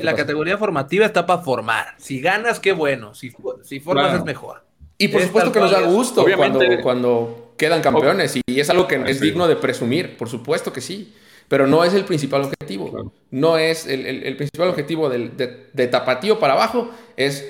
[0.02, 1.94] La categoría formativa está para formar.
[1.98, 3.14] Si ganas, qué bueno.
[3.14, 4.64] Si, si formas, es mejor.
[4.98, 8.38] Y por supuesto que nos da gusto cuando, cuando, quedan campeones.
[8.46, 10.16] Y es algo que es digno de presumir.
[10.16, 11.14] Por supuesto que sí.
[11.48, 13.12] Pero no es el principal objetivo.
[13.30, 16.90] No es el, principal objetivo de, tapatío para abajo.
[17.16, 17.44] Es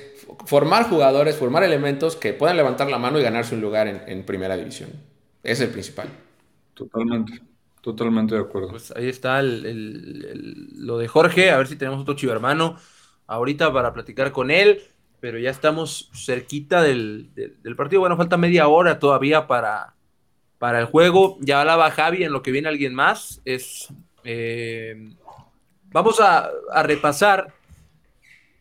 [0.46, 4.24] formar jugadores, formar elementos que puedan levantar la mano y ganarse un lugar en, en
[4.24, 4.90] primera división.
[5.42, 6.08] Es el principal.
[6.74, 7.51] Totalmente.
[7.82, 8.68] Totalmente de acuerdo.
[8.70, 12.76] Pues ahí está el, lo de Jorge, a ver si tenemos otro chivo hermano
[13.26, 14.82] ahorita para platicar con él,
[15.18, 17.30] pero ya estamos cerquita del,
[17.76, 18.00] partido.
[18.00, 19.94] Bueno, falta media hora todavía para,
[20.58, 21.38] para el juego.
[21.40, 23.42] Ya hablaba Javi en lo que viene alguien más.
[23.44, 23.92] Es,
[24.22, 25.14] eh,
[25.90, 27.52] vamos a, a, repasar,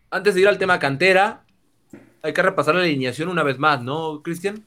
[0.09, 1.45] antes de ir al tema cantera,
[2.23, 4.65] hay que repasar la alineación una vez más, ¿no, Cristian?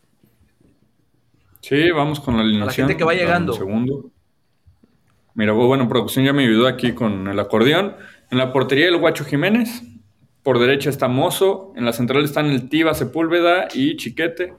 [1.61, 2.67] Sí, vamos con la alineación.
[2.67, 3.53] la gente que va llegando.
[3.53, 4.14] Un segundo.
[5.35, 7.97] Mira, bueno, producción ya me ayudó aquí con el acordeón.
[8.31, 9.83] En la portería el Guacho Jiménez.
[10.43, 11.73] Por derecha está Mozo.
[11.77, 14.55] En la central están el Tiva Sepúlveda y Chiquete.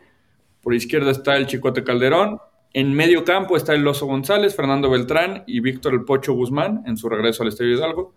[0.61, 2.39] Por izquierda está el Chicote Calderón.
[2.73, 6.97] En medio campo está el Oso González, Fernando Beltrán y Víctor El Pocho Guzmán en
[6.97, 8.13] su regreso al Estadio Hidalgo.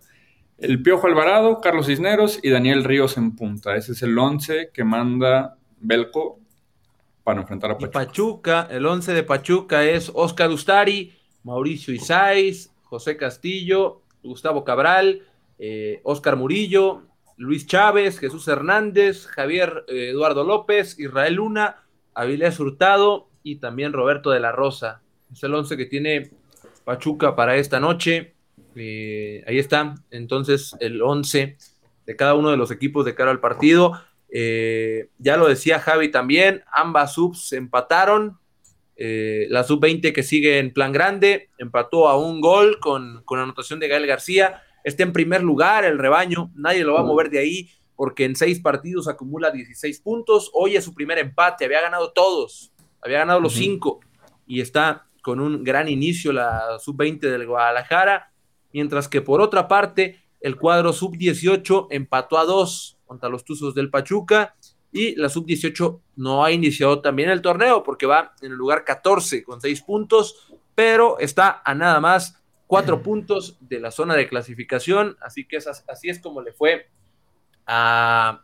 [0.57, 3.77] el Piojo Alvarado, Carlos Cisneros y Daniel Ríos en punta.
[3.77, 6.39] Ese es el 11 que manda Belco
[7.23, 7.99] para enfrentar a Pachuca.
[7.99, 11.13] Pachuca, el 11 de Pachuca es Oscar Ustari,
[11.43, 15.23] Mauricio Isais, José Castillo, Gustavo Cabral,
[15.57, 17.03] eh, Oscar Murillo,
[17.37, 24.31] Luis Chávez, Jesús Hernández, Javier eh, Eduardo López, Israel Luna, Avilés Hurtado y también Roberto
[24.31, 25.01] de la Rosa.
[25.31, 26.31] Es el 11 que tiene
[26.83, 28.33] Pachuca para esta noche.
[28.75, 31.57] Eh, ahí está, entonces el 11
[32.05, 33.93] de cada uno de los equipos de cara al partido.
[34.31, 38.38] Eh, ya lo decía Javi también, ambas subs empataron.
[39.01, 43.79] Eh, la sub-20 que sigue en plan grande empató a un gol con, con anotación
[43.79, 44.61] de Gael García.
[44.83, 48.35] Está en primer lugar el rebaño, nadie lo va a mover de ahí porque en
[48.35, 50.51] seis partidos acumula 16 puntos.
[50.53, 54.01] Hoy es su primer empate, había ganado todos, había ganado los cinco
[54.45, 58.33] y está con un gran inicio la sub-20 del Guadalajara,
[58.73, 63.89] mientras que por otra parte el cuadro sub-18 empató a dos contra los Tuzos del
[63.89, 64.55] Pachuca
[64.91, 69.43] y la sub-18 no ha iniciado también el torneo porque va en el lugar 14
[69.43, 75.17] con seis puntos, pero está a nada más cuatro puntos de la zona de clasificación,
[75.21, 76.89] así que así es como le fue
[77.65, 78.43] a,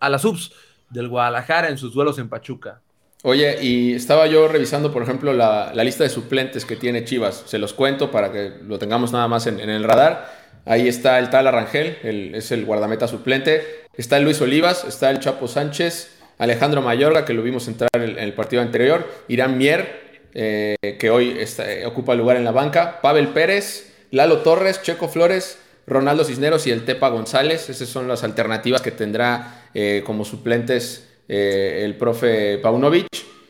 [0.00, 0.52] a las subs
[0.90, 2.82] del Guadalajara en sus duelos en Pachuca.
[3.22, 7.44] Oye, y estaba yo revisando, por ejemplo, la, lista de suplentes que tiene Chivas.
[7.46, 10.39] Se los cuento para que lo tengamos nada más en, el radar.
[10.64, 11.96] Ahí está el tal Arrangel,
[12.34, 13.86] es el guardameta suplente.
[13.96, 18.18] Está el Luis Olivas, está el Chapo Sánchez, Alejandro Mayorga, que lo vimos entrar en,
[18.18, 23.28] el partido anterior, Irán Mier, eh, que hoy está, ocupa lugar en la banca, Pavel
[23.28, 27.68] Pérez, Lalo Torres, Checo Flores, Ronaldo Cisneros y el Tepa González.
[27.68, 33.06] Esas son las alternativas que tendrá eh, como suplentes eh, el profe Paunovic.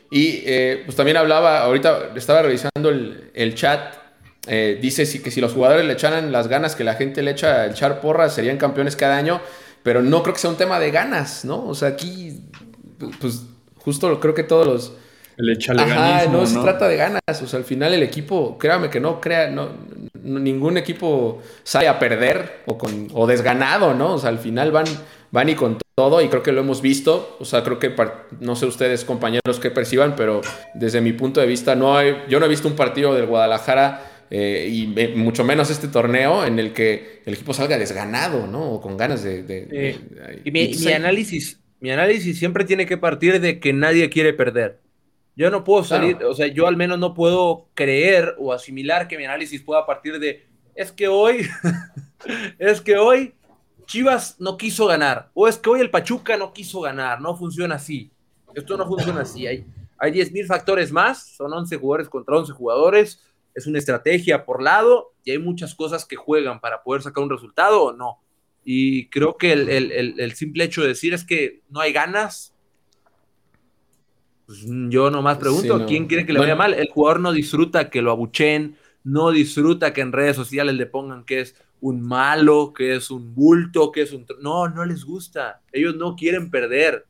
[0.09, 3.95] Y eh, pues también hablaba, ahorita estaba revisando el, chat,
[4.47, 7.61] eh, dice que si los jugadores le echaran las ganas que la gente le echa
[7.61, 9.39] a echar porras, serían campeones cada año,
[9.83, 11.65] pero no creo que sea un tema de ganas, ¿no?
[11.67, 12.41] O sea, aquí,
[13.19, 13.43] pues
[13.77, 14.93] justo creo que todos los...
[15.37, 18.99] El Ajá, no, se trata de ganas, o sea, al final el equipo, créame que
[18.99, 19.69] no, crea, no,
[20.21, 24.15] ningún equipo sale a perder o, con, o desganado, ¿no?
[24.15, 24.85] O sea, al final van,
[25.31, 27.37] van y con todo y creo que lo hemos visto.
[27.39, 27.95] O sea, creo que
[28.39, 30.41] no sé ustedes compañeros que perciban, pero
[30.75, 34.10] desde mi punto de vista no hay, yo no he visto un partido del Guadalajara
[34.33, 38.71] eh, y mucho menos este torneo en el que el equipo salga desganado, ¿no?
[38.71, 39.99] O con ganas de...
[40.45, 44.79] y mi, análisis, mi análisis siempre tiene que partir de que nadie quiere perder.
[45.35, 49.17] Yo no puedo salir, o sea, yo al menos no puedo creer o asimilar que
[49.17, 51.47] mi análisis pueda partir de, es que hoy,
[52.59, 53.33] es que hoy
[53.85, 57.75] Chivas no quiso ganar, o es que hoy el Pachuca no quiso ganar, no funciona
[57.75, 58.11] así.
[58.53, 59.45] Esto no funciona así.
[59.45, 59.65] Hay,
[59.97, 63.21] hay 10 mil factores más, son 11 jugadores contra 11 jugadores,
[63.53, 67.29] es una estrategia por lado y hay muchas cosas que juegan para poder sacar un
[67.29, 68.19] resultado o no.
[68.63, 72.53] Y creo que el, simple hecho de decir es que no hay ganas,
[74.45, 76.73] pues yo nomás pregunto, ¿quién quiere que le vaya mal?
[76.73, 81.23] El jugador no disfruta que lo abuchen, no disfruta que en redes sociales le pongan
[81.23, 84.25] que es un malo, que es un bulto, que es un...
[84.41, 85.61] No, no les gusta.
[85.71, 87.05] Ellos no quieren perder.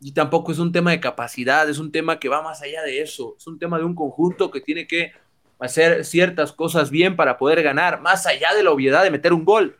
[0.00, 3.00] Y tampoco es un tema de capacidad, es un tema que va más allá de
[3.00, 3.36] eso.
[3.38, 5.12] Es un tema de un conjunto que tiene que
[5.62, 9.44] hacer ciertas cosas bien para poder ganar, más allá de la obviedad de meter un
[9.44, 9.78] gol.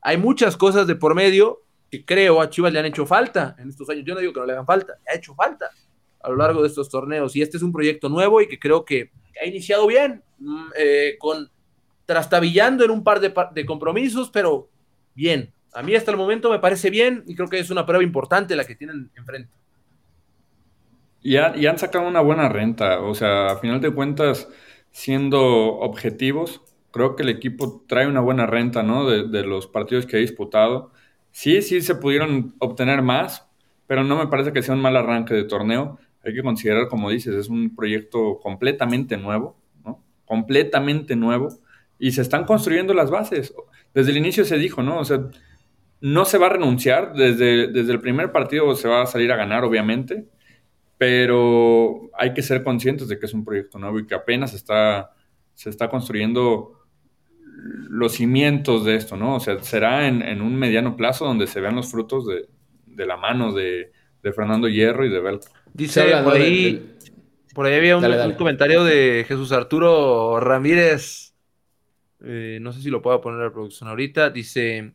[0.00, 3.68] Hay muchas cosas de por medio que creo a Chivas le han hecho falta en
[3.68, 4.04] estos años.
[4.06, 5.70] Yo no digo que no le hagan falta, ha hecho falta
[6.20, 7.36] a lo largo de estos torneos.
[7.36, 9.10] Y este es un proyecto nuevo y que creo que
[9.42, 11.50] ha iniciado bien, mm, eh, con
[12.06, 14.70] trastabillando en un par de, compromisos, pero
[15.14, 15.52] bien.
[15.74, 18.56] A mí hasta el momento me parece bien y creo que es una prueba importante
[18.56, 19.52] la que tienen enfrente.
[21.20, 24.48] Y, han sacado una buena renta, o sea, a final de cuentas,
[24.90, 25.40] siendo
[25.78, 29.08] objetivos, creo que el equipo trae una buena renta, ¿no?
[29.08, 30.92] De, los partidos que ha disputado.
[31.30, 33.48] Sí, sí se pudieron obtener más,
[33.86, 35.98] pero no me parece que sea un mal arranque de torneo.
[36.24, 40.02] Hay que considerar, como dices, es un proyecto completamente nuevo, ¿no?
[40.24, 41.48] Completamente nuevo
[41.98, 43.54] y se están construyendo las bases.
[43.94, 44.98] Desde el inicio se dijo, ¿no?
[44.98, 45.28] O sea,
[46.00, 49.36] no se va a renunciar, desde, desde el primer partido se va a salir a
[49.36, 50.26] ganar, obviamente,
[50.98, 55.12] pero hay que ser conscientes de que es un proyecto nuevo y que apenas está,
[55.54, 56.74] se está construyendo
[57.88, 59.36] los cimientos de esto, ¿no?
[59.36, 63.52] O sea, será en, un mediano plazo donde se vean los frutos de, la mano
[63.52, 63.92] de,
[64.34, 65.48] Fernando Hierro y de Belco.
[65.72, 66.94] Dice por ahí,
[67.54, 71.28] por ahí había un comentario de Jesús Arturo Ramírez
[72.24, 74.92] eh, no sé si lo puedo poner a la producción ahorita, dice,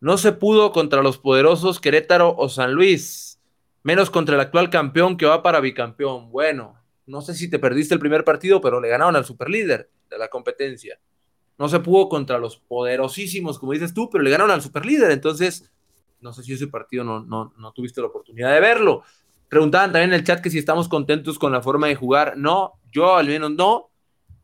[0.00, 3.27] no se pudo contra los poderosos Querétaro o San Luis,
[3.82, 6.30] menos contra el actual campeón que va para bicampeón.
[6.30, 10.18] Bueno, no sé si te perdiste el primer partido, pero le ganaron al superlíder de
[10.18, 11.00] la competencia.
[11.58, 15.10] No se pudo contra los poderosísimos, como dices tú, pero le ganaron al superlíder.
[15.10, 15.72] Entonces,
[16.20, 19.02] no sé si ese partido no, no, no tuviste la oportunidad de verlo.
[19.48, 22.36] Preguntaban también en el chat que si estamos contentos con la forma de jugar.
[22.36, 23.90] No, yo al menos no,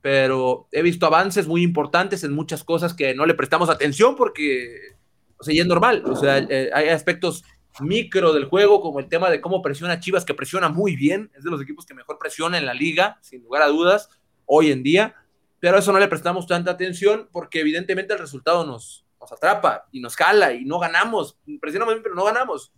[0.00, 4.96] pero he visto avances muy importantes en muchas cosas que no le prestamos atención porque,
[5.38, 6.02] o sea, ya es normal.
[6.06, 7.44] O sea, eh, hay aspectos
[7.80, 11.44] micro del juego, como el tema de cómo presiona Chivas, que presiona muy bien, es
[11.44, 14.08] de los equipos que mejor presiona en la liga, sin lugar a dudas,
[14.46, 15.16] hoy en día,
[15.60, 19.86] pero a eso no le prestamos tanta atención porque evidentemente el resultado nos, nos atrapa
[19.90, 22.72] y nos jala y no ganamos, presionamos bien, pero no ganamos.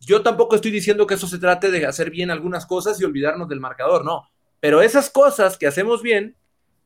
[0.00, 3.48] Yo tampoco estoy diciendo que eso se trate de hacer bien algunas cosas y olvidarnos
[3.48, 4.28] del marcador, no,
[4.60, 6.36] pero esas cosas que hacemos bien,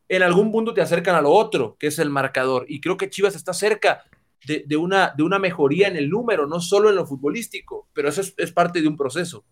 [0.09, 3.11] en algún punto te acercan a lo otro, que es el marcador, y creo que
[3.11, 4.05] Chivas está cerca
[4.47, 8.23] de, una, de una mejoría en el número, no solo en lo futbolístico, pero eso
[8.37, 9.45] es, parte de un proceso.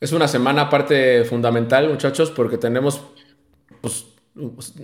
[0.00, 3.00] Es una semana parte fundamental, muchachos, porque tenemos
[3.80, 4.06] pues,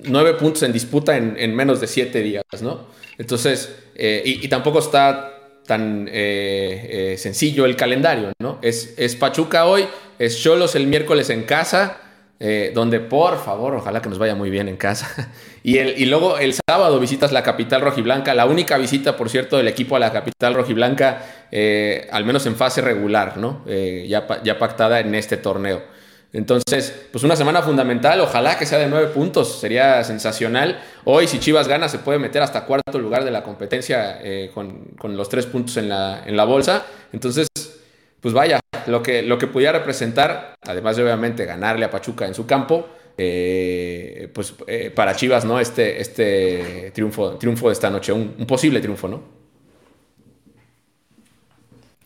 [0.04, 2.86] nueve puntos en disputa en, menos de siete días, ¿no?
[3.18, 8.58] Entonces, eh, y, tampoco está tan eh, eh, sencillo el calendario, ¿no?
[8.62, 9.86] Es, es Pachuca hoy,
[10.18, 12.00] es Cholos el miércoles en casa,
[12.44, 15.30] eh, donde por favor, ojalá que nos vaya muy bien en casa.
[15.62, 19.58] y, el, y luego el sábado visitas la capital rojiblanca, la única visita, por cierto,
[19.58, 23.62] del equipo a la capital rojiblanca, eh, al menos en fase regular, ¿no?
[23.68, 25.84] Eh, ya, ya pactada en este torneo.
[26.32, 30.80] Entonces, pues una semana fundamental, ojalá que sea de nueve puntos, sería sensacional.
[31.04, 34.18] Hoy, si Chivas gana, se puede meter hasta cuarto lugar de la competencia
[34.52, 36.86] con, con, los tres puntos en la, en la bolsa.
[37.12, 37.46] Entonces,
[38.22, 42.34] pues vaya, lo que, lo que pudiera representar, además de obviamente ganarle a Pachuca en
[42.34, 45.58] su campo, eh, pues eh, para Chivas, ¿no?
[45.58, 49.22] Este, este triunfo, triunfo de esta noche, un, posible triunfo, ¿no?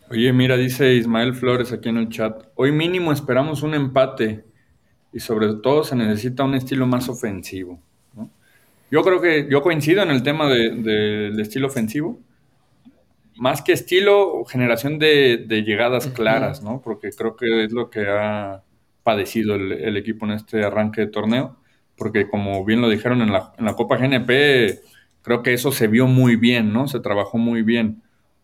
[0.09, 4.43] Oye, mira, dice Ismael Flores aquí en el chat, hoy mínimo esperamos un empate
[5.13, 7.79] y sobre todo se necesita un estilo más ofensivo.
[8.89, 12.21] Yo creo que yo coincido en el tema del estilo ofensivo
[13.37, 16.81] más que estilo, generación de, llegadas claras, ¿no?
[16.81, 18.63] Porque creo que es lo que ha
[19.03, 21.57] padecido el, equipo en este arranque de torneo,
[21.95, 24.81] porque como bien lo dijeron en la, en la, Copa GNP,
[25.21, 26.87] creo que eso se vio muy bien, ¿no?
[26.87, 28.03] Se trabajó muy bien.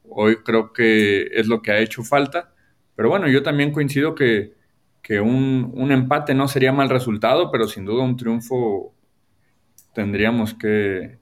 [0.09, 2.53] Hoy creo que es lo que ha hecho falta,
[2.95, 4.53] pero bueno, yo también coincido que,
[5.01, 8.93] que un, un empate no sería mal resultado, pero sin duda un triunfo
[9.93, 11.19] tendríamos que,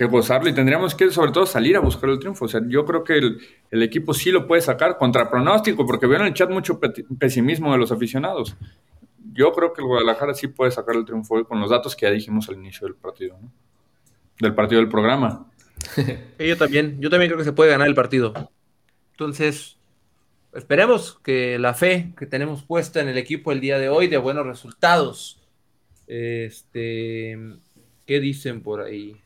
[0.00, 2.46] que gozarlo y tendríamos que sobre todo salir a buscar el triunfo.
[2.46, 6.18] O sea, yo creo que el, equipo sí lo puede sacar contra pronóstico, porque veo
[6.20, 6.80] en el chat mucho
[7.18, 8.56] pesimismo de los aficionados.
[9.34, 12.12] Yo creo que el Guadalajara sí puede sacar el triunfo con los datos que ya
[12.12, 13.52] dijimos al inicio del partido, ¿no?
[14.40, 15.52] del partido del programa.
[16.38, 18.32] yo también, yo también creo que se puede ganar el partido.
[19.10, 19.76] Entonces,
[20.54, 24.16] esperemos que la fe que tenemos puesta en el equipo el día de hoy de
[24.16, 25.42] buenos resultados.
[26.06, 27.38] Este,
[28.06, 29.20] ¿qué dicen por ahí?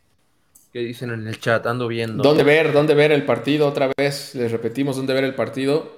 [0.75, 1.65] ¿Qué dicen en el chat?
[1.69, 2.21] Ando viendo.
[2.25, 2.73] ¿Dónde ver?
[2.73, 3.69] ¿Dónde ver el partido?
[3.69, 5.89] Otra vez les repetimos dónde ver el partido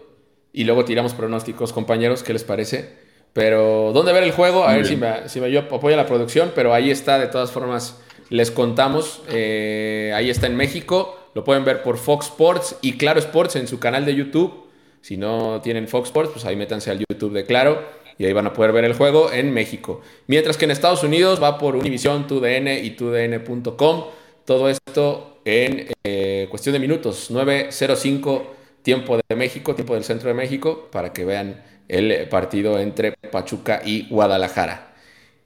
[0.52, 2.90] y luego tiramos pronósticos, compañeros, ¿qué les parece?
[3.32, 4.64] Pero ¿dónde ver el juego?
[4.64, 8.02] A ver si me, si me apoya la producción, pero ahí está, de todas formas,
[8.28, 9.22] les contamos.
[9.30, 13.68] Eh, ahí está en México, lo pueden ver por Fox Sports y Claro Sports en
[13.68, 14.66] su canal de YouTube.
[15.00, 17.82] Si no tienen Fox Sports, pues ahí métanse al YouTube de Claro
[18.18, 20.02] y ahí van a poder ver el juego en México.
[20.26, 24.04] Mientras que en Estados Unidos va por Univision, TUDN y TUDN.com.
[24.46, 28.42] Todo esto en eh, cuestión de minutos, 9.05
[28.82, 33.82] tiempo de México, tiempo del centro de México, para que vean el partido entre Pachuca
[33.85, 34.94] y Guadalajara.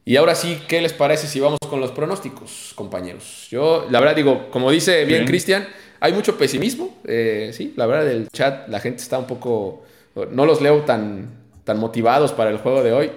[0.05, 3.49] Y ahora sí, ¿qué les parece si vamos con los pronósticos, compañeros?
[3.51, 5.67] Yo, la verdad, digo, como dice bien, Cristian,
[6.01, 6.99] hay mucho pesimismo.
[7.07, 9.85] Eh, sí, la verdad, del chat, la gente está un poco.
[10.31, 11.31] No los leo tan,
[11.65, 13.11] tan motivados para el juego de hoy.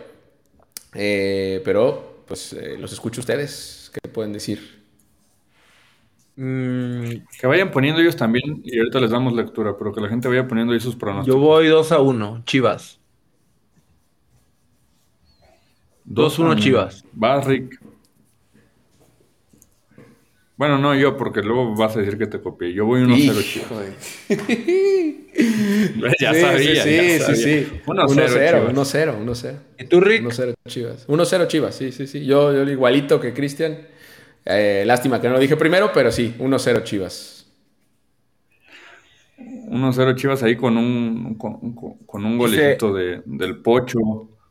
[0.94, 3.92] Eh, pero, pues, los escucho ustedes.
[3.94, 4.83] ¿Qué pueden decir?
[6.36, 10.28] Mm, que vayan poniendo ellos también, y ahorita les damos lectura, pero que la gente
[10.28, 11.40] vaya poniendo ahí sus pronósticos.
[11.40, 13.00] Yo voy 2 a 1, Chivas.
[16.06, 17.06] 2-1 Chivas.
[17.14, 17.80] Vas, Rick.
[20.56, 22.74] Bueno, no yo, porque luego vas a decir que te copié.
[22.74, 23.70] Yo voy 1-0 Chivas.
[26.20, 26.84] ya sabía.
[26.84, 27.82] Sí, sí, sí.
[27.86, 29.56] 1-0, 1-0, 1-0.
[29.80, 30.24] ¿Y tú, Rick?
[30.24, 31.08] 1-0 Chivas.
[31.08, 32.26] 1-0 Chivas, sí, sí, sí.
[32.26, 33.93] Yo, yo igualito que Cristian.
[34.46, 37.52] Eh, lástima que no lo dije primero, pero sí, 1-0 Chivas.
[39.38, 44.00] 1-0 Chivas ahí con un, con, un golecito del Pocho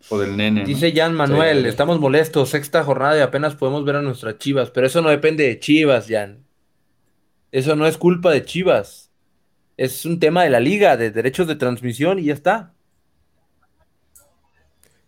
[0.09, 0.65] o del Nene.
[0.65, 4.87] Dice Jan Manuel, estamos molestos, sexta jornada y apenas podemos ver a nuestras Chivas, pero
[4.87, 6.45] eso no depende de Chivas, Jan.
[7.53, 9.11] Eso no es culpa de Chivas.
[9.77, 12.73] Es un tema de la liga, de derechos de transmisión y ya está.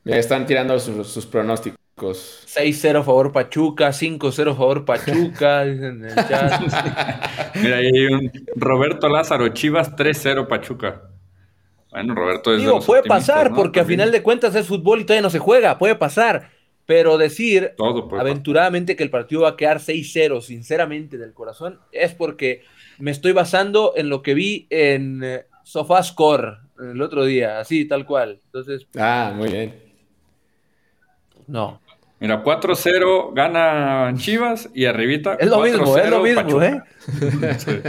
[0.04, 1.78] Ya están tirando sus, pronósticos.
[2.12, 2.44] Pronósticos.
[2.54, 6.62] 6-0 a favor Pachuca, 5-0 a favor Pachuca, dicen en el chat.
[7.56, 11.02] Mira, ahí hay un Roberto Lázaro, Chivas 3-0 Pachuca.
[11.90, 13.56] Bueno, Roberto es de Digo, los puede pasar, ¿no?
[13.56, 14.00] porque a También.
[14.00, 16.50] final de cuentas es fútbol y todavía no se juega, puede pasar.
[16.86, 22.12] Pero decir Todo aventuradamente que el partido va a quedar 6-0, sinceramente, del corazón, es
[22.14, 22.62] porque
[22.98, 28.04] me estoy basando en lo que vi en eh, SofaScore el otro día, así, tal
[28.04, 28.40] cual.
[28.44, 29.74] Entonces, Ah, muy bien.
[31.46, 31.80] no.
[32.24, 35.34] Mira, 4-0 gana Chivas y arribita.
[35.38, 36.66] Es lo mismo, es lo 4-0 mismo, Pachuca.
[36.66, 37.56] ¿eh?
[37.58, 37.80] Sí.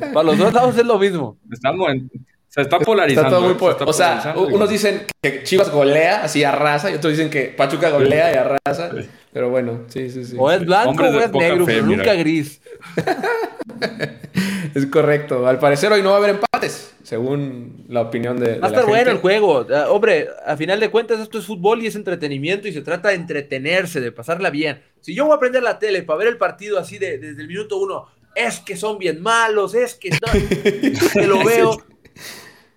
[0.12, 1.38] Para los dos lados es lo mismo.
[1.50, 2.10] Estamos en-
[2.48, 3.28] se está polarizando.
[3.28, 3.54] Está todo muy.
[3.54, 7.30] Se po- está o sea, unos dicen que Chivas golea, así arrasa, y otros dicen
[7.30, 8.90] que Pachuca golea y arrasa.
[9.32, 10.36] Pero bueno, sí, sí, sí.
[10.38, 11.96] O es blanco Hombres o es negro, fe, pero mira.
[12.02, 12.60] nunca gris.
[14.74, 15.46] Es correcto.
[15.46, 18.86] Al parecer hoy no va a haber empates, según la opinión de, Va a estar
[18.86, 19.66] bueno el juego.
[19.74, 23.08] Ah, Hombre, a final de cuentas esto es fútbol y es entretenimiento y se trata
[23.08, 24.82] de entretenerse, de pasarla bien.
[25.00, 27.48] Si yo voy a prender la tele para ver el partido así de- desde el
[27.48, 30.18] minuto uno, es que son bien malos, es que no,
[31.12, 31.76] que lo veo.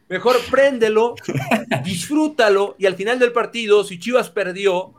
[0.09, 1.15] Mejor préndelo,
[1.83, 4.93] disfrútalo y al final del partido, si Chivas perdió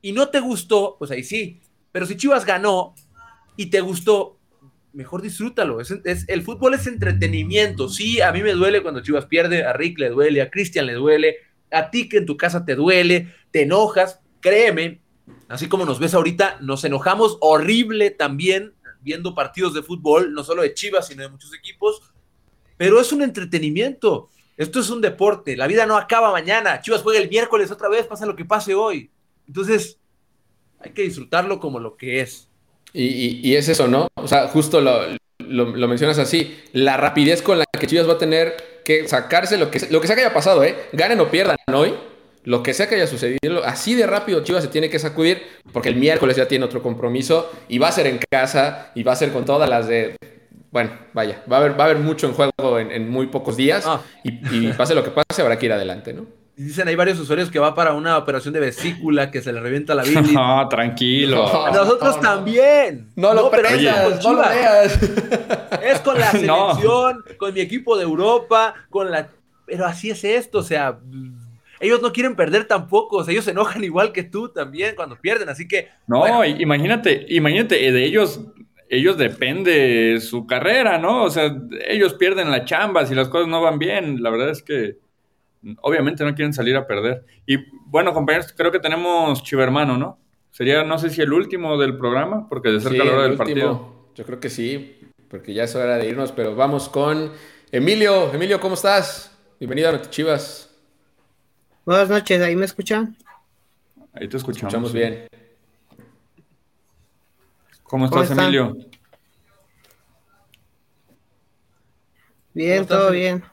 [0.00, 1.60] y no te gustó, pues ahí sí.
[1.92, 2.94] Pero si Chivas ganó
[3.56, 4.37] y te gustó,
[4.98, 5.80] mejor disfrútalo.
[5.80, 5.92] Es,
[6.26, 7.88] el fútbol es entretenimiento.
[7.88, 10.94] Sí, a mí me duele cuando Chivas pierde, a Rick le duele, a Cristian le
[10.94, 11.36] duele,
[11.70, 14.18] a ti que en tu casa te duele, te enojas.
[14.40, 15.00] Créeme,
[15.46, 20.62] así como nos ves ahorita, nos enojamos horrible también viendo partidos de fútbol, no solo
[20.62, 22.02] de Chivas, sino de muchos equipos.
[22.76, 24.30] Pero es un entretenimiento.
[24.56, 25.56] Esto es un deporte.
[25.56, 26.80] La vida no acaba mañana.
[26.80, 29.12] Chivas juega el miércoles otra vez, pasa lo que pase hoy.
[29.46, 30.00] Entonces,
[30.80, 32.47] hay que disfrutarlo como lo que es.
[32.92, 34.08] Y, y- y es eso, ¿no?
[34.14, 35.00] O sea, justo lo,
[35.38, 36.58] lo- lo mencionas así.
[36.72, 40.06] La rapidez con la que Chivas va a tener que sacarse lo que, lo que
[40.06, 40.74] sea que haya pasado, ¿eh?
[40.92, 41.94] Ganen o pierdan hoy.
[42.44, 45.90] Lo que sea que haya sucedido, así de rápido Chivas se tiene que sacudir, porque
[45.90, 49.16] el miércoles ya tiene otro compromiso y va a ser en casa y va a
[49.16, 50.16] ser con todas las de.
[50.70, 53.56] Bueno, vaya, va a haber, va a haber mucho en juego en, en muy pocos
[53.56, 54.00] días Ah.
[54.24, 56.26] y, y pase lo que pase, habrá que ir adelante, ¿no?
[56.58, 59.94] Dicen, hay varios usuarios que va para una operación de vesícula, que se le revienta
[59.94, 60.32] la bilis.
[60.32, 61.46] No, tranquilo.
[61.66, 62.28] A Nosotros No, no.
[62.28, 63.08] también.
[63.14, 65.02] No lo prendas, es con no lo veas.
[65.84, 66.74] Es con la No.
[66.74, 69.28] selección, con mi equipo de Europa, con la...
[69.66, 70.98] Pero así es esto, o sea,
[71.78, 75.16] ellos no quieren perder tampoco, o sea, ellos se enojan igual que tú también cuando
[75.16, 75.88] pierden, así que...
[76.08, 78.40] No, bueno, imagínate, imagínate, eh, de ellos,
[78.88, 81.22] ellos depende su carrera, ¿no?
[81.22, 81.54] O sea,
[81.86, 84.22] ellos pierden la chamba si las cosas no van bien.
[84.22, 84.96] La verdad es que
[85.82, 87.24] obviamente no quieren salir a perder.
[87.46, 87.56] Y
[87.86, 90.18] bueno, compañeros, creo que tenemos Chivermano, ¿no?
[90.50, 93.24] Sería, no sé si el último del programa, porque de cerca Sí, a la hora
[93.26, 93.66] el del último.
[93.66, 94.08] partido.
[94.14, 97.32] Yo creo que sí, porque ya es hora de irnos, pero vamos con
[97.70, 98.32] Emilio.
[98.32, 99.36] Emilio, ¿cómo estás?
[99.60, 100.76] Bienvenido a Noti Chivas.
[101.84, 103.16] Buenas noches, ¿ahí me escuchan?
[104.12, 104.72] Ahí te escuchamos.
[104.74, 105.26] Escuchamos bien.
[107.84, 108.36] ¿Cómo ¿Cómo estás?
[108.38, 108.76] Emilio?
[112.54, 113.44] Bien, ¿Cómo estás, todo bien.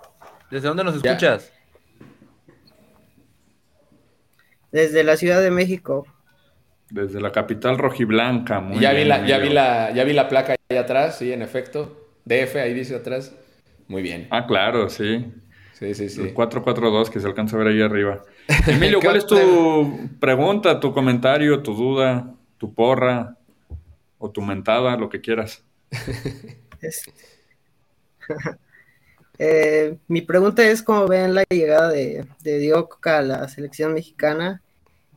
[0.49, 1.11] ¿Desde dónde nos Ya.
[1.11, 1.51] escuchas?
[4.75, 6.05] Desde la Ciudad de México.
[6.89, 8.59] Desde la capital rojiblanca.
[8.59, 11.41] Muy ya, vi la, ya, vi la, ya vi la placa ahí atrás, sí, en
[11.41, 12.09] efecto.
[12.25, 13.33] DF, ahí dice atrás.
[13.87, 14.27] Muy bien.
[14.31, 15.31] Ah, claro, sí.
[15.71, 16.21] Sí, sí, sí.
[16.23, 18.23] El 442 que se alcanza a ver ahí arriba.
[18.67, 23.37] Emilio, ¿Qué ¿cuál es tu pregunta, tu comentario, tu duda, tu porra
[24.17, 25.63] o tu mentada, lo que quieras?
[29.37, 34.61] Eh, mi pregunta es cómo ven la llegada de, de a la selección mexicana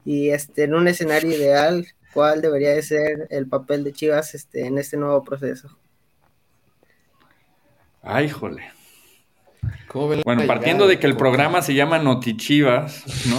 [0.09, 4.65] y este, en un escenario ideal, ¿cuál debería de ser el papel de Chivas este,
[4.65, 5.69] en este nuevo proceso?
[8.01, 8.63] Ay, jole.
[9.87, 13.39] ¿Cómo ven la Bueno, partiendo de que el programa se llama Notichivas, ¿no?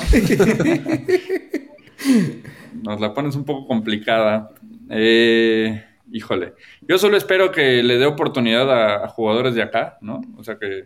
[2.84, 4.52] Nos la pones un poco complicada.
[4.92, 6.54] Eh, híjole.
[6.82, 10.22] Yo solo espero que le dé oportunidad a, a jugadores de acá, ¿no?
[10.38, 10.86] O sea, que,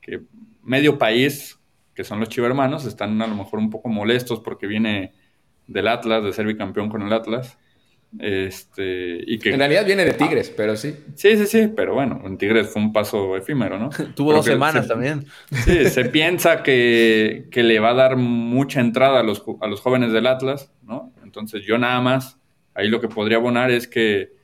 [0.00, 0.20] que
[0.62, 1.58] medio país,
[1.96, 5.14] que son los chivermanos, están a lo mejor un poco molestos porque viene
[5.66, 7.58] del Atlas, de ser bicampeón con el Atlas.
[8.18, 10.94] Este, y que En realidad viene de Tigres, pero sí.
[11.16, 13.90] Sí, sí, sí, pero bueno, en Tigres fue un paso efímero, ¿no?
[14.14, 15.26] Tuvo Pero dos semanas se- también.
[15.50, 19.80] Sí, se piensa que, que le va a dar mucha entrada a los, a los
[19.80, 21.12] jóvenes del Atlas, ¿no?
[21.24, 22.38] Entonces yo nada más,
[22.74, 24.35] ahí lo que podría abonar es que,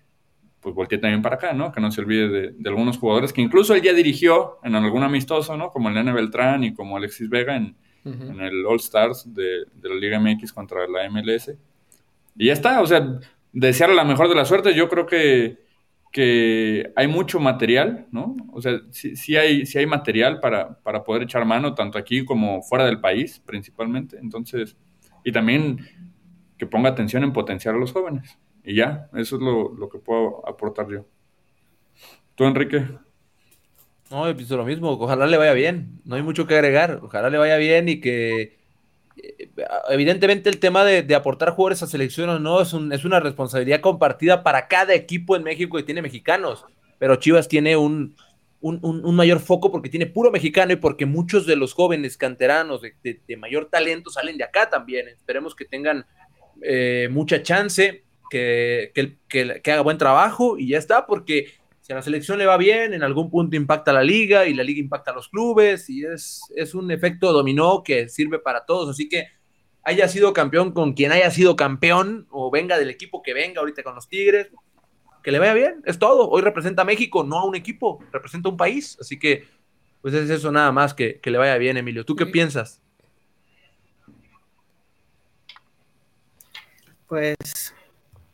[0.62, 1.72] pues voltee también para acá, ¿no?
[1.72, 5.02] Que no se olvide de, de algunos jugadores que incluso él ya dirigió en algún
[5.02, 5.70] amistoso, ¿no?
[5.70, 9.94] Como el Nene Beltrán y como Alexis Vega en, el All Stars de, de la
[9.96, 11.52] Liga MX contra la MLS.
[12.36, 13.18] Y ya está, o sea,
[13.52, 14.74] desearle la mejor de las suertes.
[14.74, 15.58] Yo creo que,
[16.12, 18.36] que hay mucho material, ¿no?
[18.52, 22.24] O sea, sí, sí hay, sí hay material para, para poder echar mano, tanto aquí
[22.24, 24.16] como fuera del país, principalmente.
[24.18, 24.76] Entonces,
[25.24, 25.78] y también
[26.56, 28.38] que ponga atención en potenciar a los jóvenes.
[28.64, 31.04] Y ya, eso es lo, lo que puedo aportar yo.
[32.34, 32.86] ¿Tú, Enrique?
[34.10, 34.90] No, yo pienso lo mismo.
[34.90, 36.00] Ojalá le vaya bien.
[36.04, 37.00] No hay mucho que agregar.
[37.02, 38.58] Ojalá le vaya bien y que.
[39.22, 39.50] eh,
[39.90, 43.20] Evidentemente, el tema de, de aportar jugadores a selección o no es, un- es una
[43.20, 46.64] responsabilidad compartida para cada equipo en México que tiene mexicanos.
[46.98, 48.14] Pero Chivas tiene un,
[48.60, 52.82] un, un- mayor foco porque tiene puro mexicano y porque muchos de los jóvenes canteranos
[52.82, 55.08] de, de- de mayor talento salen de acá también.
[55.08, 56.06] Esperemos que tengan
[56.62, 61.52] eh, mucha chance, que, que, que- que haga buen trabajo y ya está, porque
[61.82, 64.54] si a la selección le va bien, en algún punto impacta a la liga y
[64.54, 68.64] la liga impacta a los clubes y es, es un efecto dominó que sirve para
[68.64, 68.88] todos.
[68.88, 69.26] Así que
[69.82, 73.82] haya sido campeón con quien haya sido campeón o venga del equipo que venga ahorita
[73.82, 74.48] con los Tigres,
[75.22, 76.30] que le vaya bien, es todo.
[76.30, 78.96] Hoy representa a México, no a un equipo, representa a un país.
[78.98, 79.44] Así que,
[80.00, 82.04] pues es eso nada más, que, que le vaya bien, Emilio.
[82.06, 82.80] ¿Tú qué piensas?
[87.06, 87.74] Pues,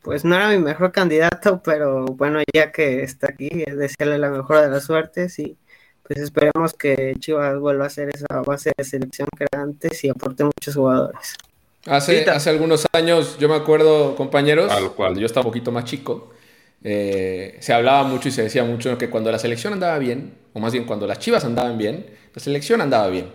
[0.02, 4.30] pues no era mi mejor candidato, pero bueno, ya que está aquí, es desearle la
[4.30, 5.58] mejor de las suertes y
[6.02, 10.08] pues esperemos que Chivas vuelva a ser esa base de selección que era antes y
[10.08, 11.34] aporte muchos jugadores.
[11.86, 15.16] Hace, hace algunos años, yo me acuerdo, compañeros, Tal cual.
[15.18, 16.32] yo estaba un poquito más chico,
[16.82, 20.60] eh, se hablaba mucho y se decía mucho que cuando la selección andaba bien, o
[20.60, 23.26] más bien cuando las chivas andaban bien, la selección andaba bien.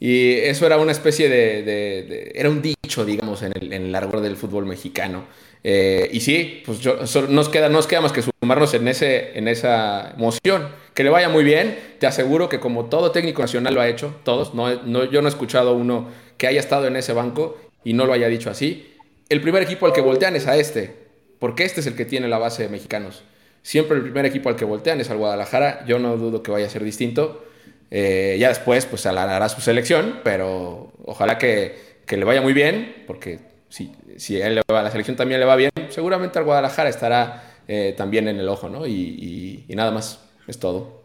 [0.00, 3.84] Y eso era una especie de, de- de- era un dicho, digamos, en el, en
[3.86, 5.24] el argot del fútbol mexicano.
[5.64, 6.96] Eh, y sí, pues yo-
[7.28, 10.68] nos, queda, nos queda más que sumarnos en, ese, en esa emoción.
[10.94, 14.14] Que le vaya muy bien, te aseguro que como todo técnico nacional lo ha hecho,
[14.24, 18.04] todos, no, yo no he escuchado uno que haya estado en ese banco y no
[18.06, 18.94] lo haya dicho así.
[19.28, 20.94] El primer equipo al que voltean es a este,
[21.38, 23.22] porque este es el que tiene la base de mexicanos.
[23.62, 26.66] Siempre el primer equipo al que voltean es al Guadalajara, yo no dudo que vaya
[26.66, 27.44] a ser distinto.
[27.90, 33.04] Eh, ya después, pues hará su selección, pero ojalá que, que le vaya muy bien,
[33.06, 33.38] porque
[33.68, 36.44] si, si a él le va, a la selección también le va bien, seguramente al
[36.44, 38.86] Guadalajara estará eh, también en el ojo, ¿no?
[38.86, 41.02] Y, y- y nada más, es todo.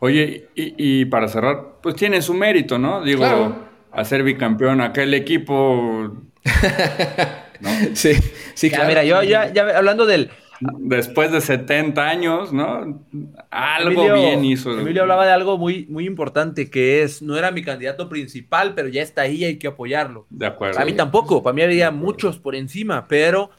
[0.00, 3.02] Oye, y, y para cerrar, pues tiene su mérito, ¿no?
[3.02, 3.68] Digo, Claro.
[3.92, 6.12] hacer bicampeón aquel equipo
[7.94, 8.12] Sí,
[8.54, 8.88] sí, Ya, claro.
[8.88, 10.30] mira, yo ya, ya hablando del,
[10.60, 13.02] después de 70 años, ¿no?
[13.50, 14.78] Algo Emilio- bien hizo.
[14.78, 18.88] Emilio hablaba de algo muy, muy importante que es, no era mi candidato principal, pero
[18.88, 20.26] ya está ahí y hay que apoyarlo.
[20.30, 20.78] De acuerdo.
[20.78, 23.50] A mí tampoco, para mí había muchos por encima, pero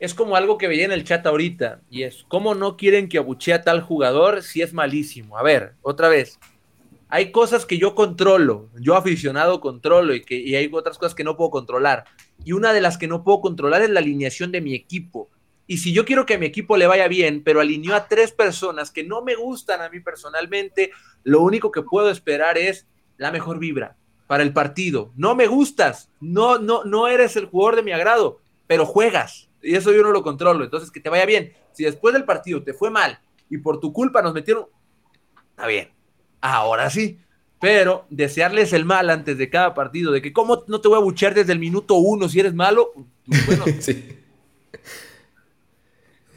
[0.00, 3.18] es como algo que veía en el chat ahorita, y es, ¿cómo no quieren que
[3.18, 5.38] abuchee a tal jugador si es malísimo?
[5.38, 6.40] A ver, otra vez,
[7.08, 11.22] hay cosas que yo controlo, yo aficionado controlo, y, que, y hay otras cosas que
[11.22, 12.02] no puedo controlar,
[12.44, 15.30] y una de las que no puedo controlar es la alineación de mi equipo.
[15.72, 18.90] Y si yo quiero que mi equipo le vaya bien, pero alineó a tres personas
[18.90, 20.90] que no me gustan a mí personalmente,
[21.24, 23.96] lo único que puedo esperar es la mejor vibra
[24.26, 25.12] para el partido.
[25.16, 29.48] No me gustas, no, no, no eres el jugador de mi agrado, pero juegas.
[29.62, 30.62] Y eso yo no lo controlo.
[30.62, 31.54] Entonces, que te vaya bien.
[31.72, 33.18] Si después del partido te fue mal
[33.48, 34.66] y por tu culpa nos metieron,
[35.52, 35.88] está bien.
[36.42, 37.18] Ahora sí.
[37.62, 41.02] Pero desearles el mal antes de cada partido, de que cómo no te voy a
[41.02, 42.92] buchear desde el minuto uno si eres malo,
[43.46, 44.18] bueno, Sí.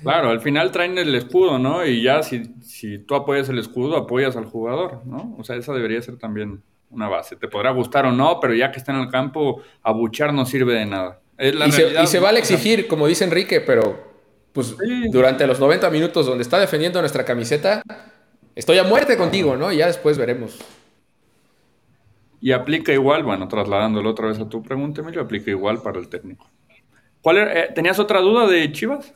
[0.03, 1.85] Claro, al final traen el escudo, ¿no?
[1.85, 5.35] Y ya si, si tú apoyas el escudo, apoyas al jugador, ¿no?
[5.39, 7.35] O sea, esa debería ser también una base.
[7.35, 10.73] Te podrá gustar o no, pero ya que está en el campo, abuchar no sirve
[10.75, 11.19] de nada.
[11.37, 14.13] Es la y, se, y se vale exigir, como dice Enrique, pero
[14.53, 15.09] pues Sí.
[15.11, 17.81] durante los 90 minutos donde está defendiendo nuestra camiseta,
[18.55, 19.71] estoy a muerte contigo, ¿no?
[19.73, 20.57] Y ya después veremos.
[22.41, 26.09] Y aplica igual, bueno, trasladándolo otra vez a tu pregunta, Emilio, aplica igual para el
[26.09, 26.49] técnico.
[27.21, 29.13] ¿Cuál era- eh, ¿Tenías otra duda de Chivas?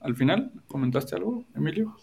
[0.00, 1.96] Al final, ¿comentaste algo, Emilio?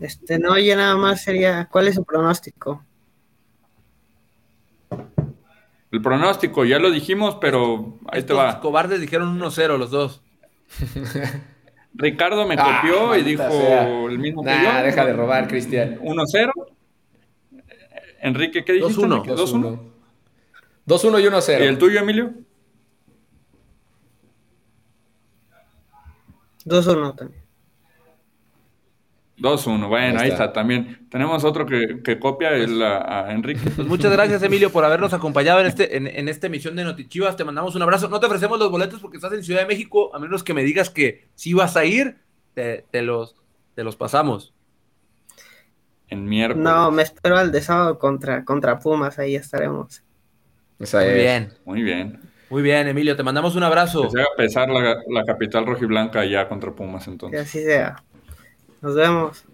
[0.00, 2.84] Este, no, ya nada más sería, ¿cuál es su pronóstico?
[5.92, 8.60] El pronóstico, ya lo dijimos, pero ahí te va.
[8.60, 10.22] cobardes dijeron 1-0 los dos.
[11.94, 13.88] Ricardo me Ah, copió y dijo sea.
[14.06, 14.86] el mismo que Nah, yo.
[14.86, 15.98] deja de robar, Cristian.
[16.00, 16.52] 1-0.
[18.22, 19.02] Enrique, ¿qué dijiste?
[19.02, 19.16] 2-1.
[19.16, 19.34] Enrique?
[19.34, 19.80] 2-1.
[20.86, 21.60] 2-1 y ¿Y 1-0.
[21.62, 22.32] el tuyo, Emilio?
[26.66, 27.42] 2-1 también.
[29.38, 29.88] 2-1.
[29.88, 30.52] Bueno, Ahí ahí está.
[30.52, 31.06] también.
[31.10, 33.70] Tenemos otro que, que copia, el, a, a Enrique.
[33.74, 37.36] Pues muchas gracias, Emilio, por habernos acompañado en, este, en, en esta emisión de Notichivas.
[37.36, 38.08] Te mandamos un abrazo.
[38.10, 40.62] No te ofrecemos los boletos porque estás en Ciudad de México, a menos que me
[40.62, 42.18] digas que si vas a ir,
[42.52, 43.34] te, te los,
[43.74, 44.52] te los pasamos.
[46.08, 46.62] En miércoles.
[46.62, 50.02] No, me espero al de sábado contra, contra Pumas, ahí estaremos.
[50.78, 51.14] Esa Muy es.
[51.14, 52.20] bien, Muy bien.
[52.50, 53.16] Muy bien, Emilio.
[53.16, 54.02] Te mandamos un abrazo.
[54.02, 57.40] Que se haga pesar la, la capital rojiblanca ya contra Pumas Que entonces.
[57.40, 58.02] así sea.
[58.82, 59.44] Nos vemos.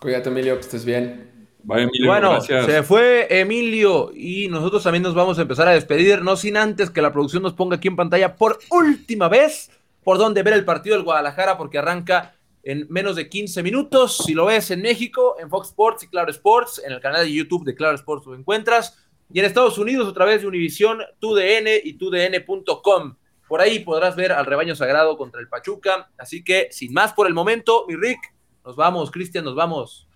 [0.00, 1.48] Cuídate, Emilio, que estés bien.
[1.62, 6.56] bueno, se fue Emilio y nosotros también nos vamos a empezar a despedir, no sin
[6.56, 9.70] antes que la producción nos ponga aquí en pantalla por última vez
[10.02, 14.18] por donde ver el partido del Guadalajara porque arranca en menos de 15 minutos.
[14.24, 17.32] Si lo ves en México, en Fox Sports y Claro Sports, en el canal de
[17.32, 18.98] YouTube de Claro Sports lo encuentras.
[19.32, 23.16] Y en Estados Unidos a través de Univision, TUDN y TUDN.com.
[23.48, 26.10] Por ahí podrás ver al rebaño sagrado contra el Pachuca.
[26.18, 28.20] Así que, sin más por el momento, mi Rick,
[28.64, 30.06] nos vamos, Cristian, nos vamos.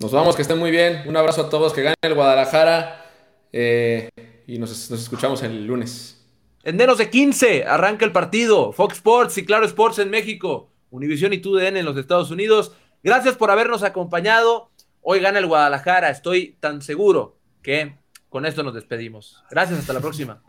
[0.00, 1.04] Nos vamos, que estén muy bien.
[1.06, 3.06] Un abrazo a todos, que gane el Guadalajara.
[3.52, 4.08] Eh,
[4.46, 6.26] y nos, nos escuchamos el lunes.
[6.64, 8.72] En menos de 15 arranca el partido.
[8.72, 10.70] Fox Sports y Claro Sports en México.
[10.90, 12.72] Univision y TUDN en los Estados Unidos.
[13.04, 14.70] Gracias por habernos acompañado.
[15.00, 16.10] Hoy gana el Guadalajara.
[16.10, 18.01] Estoy tan seguro que
[18.32, 19.44] con esto nos despedimos.
[19.50, 20.40] Gracias, hasta la próxima.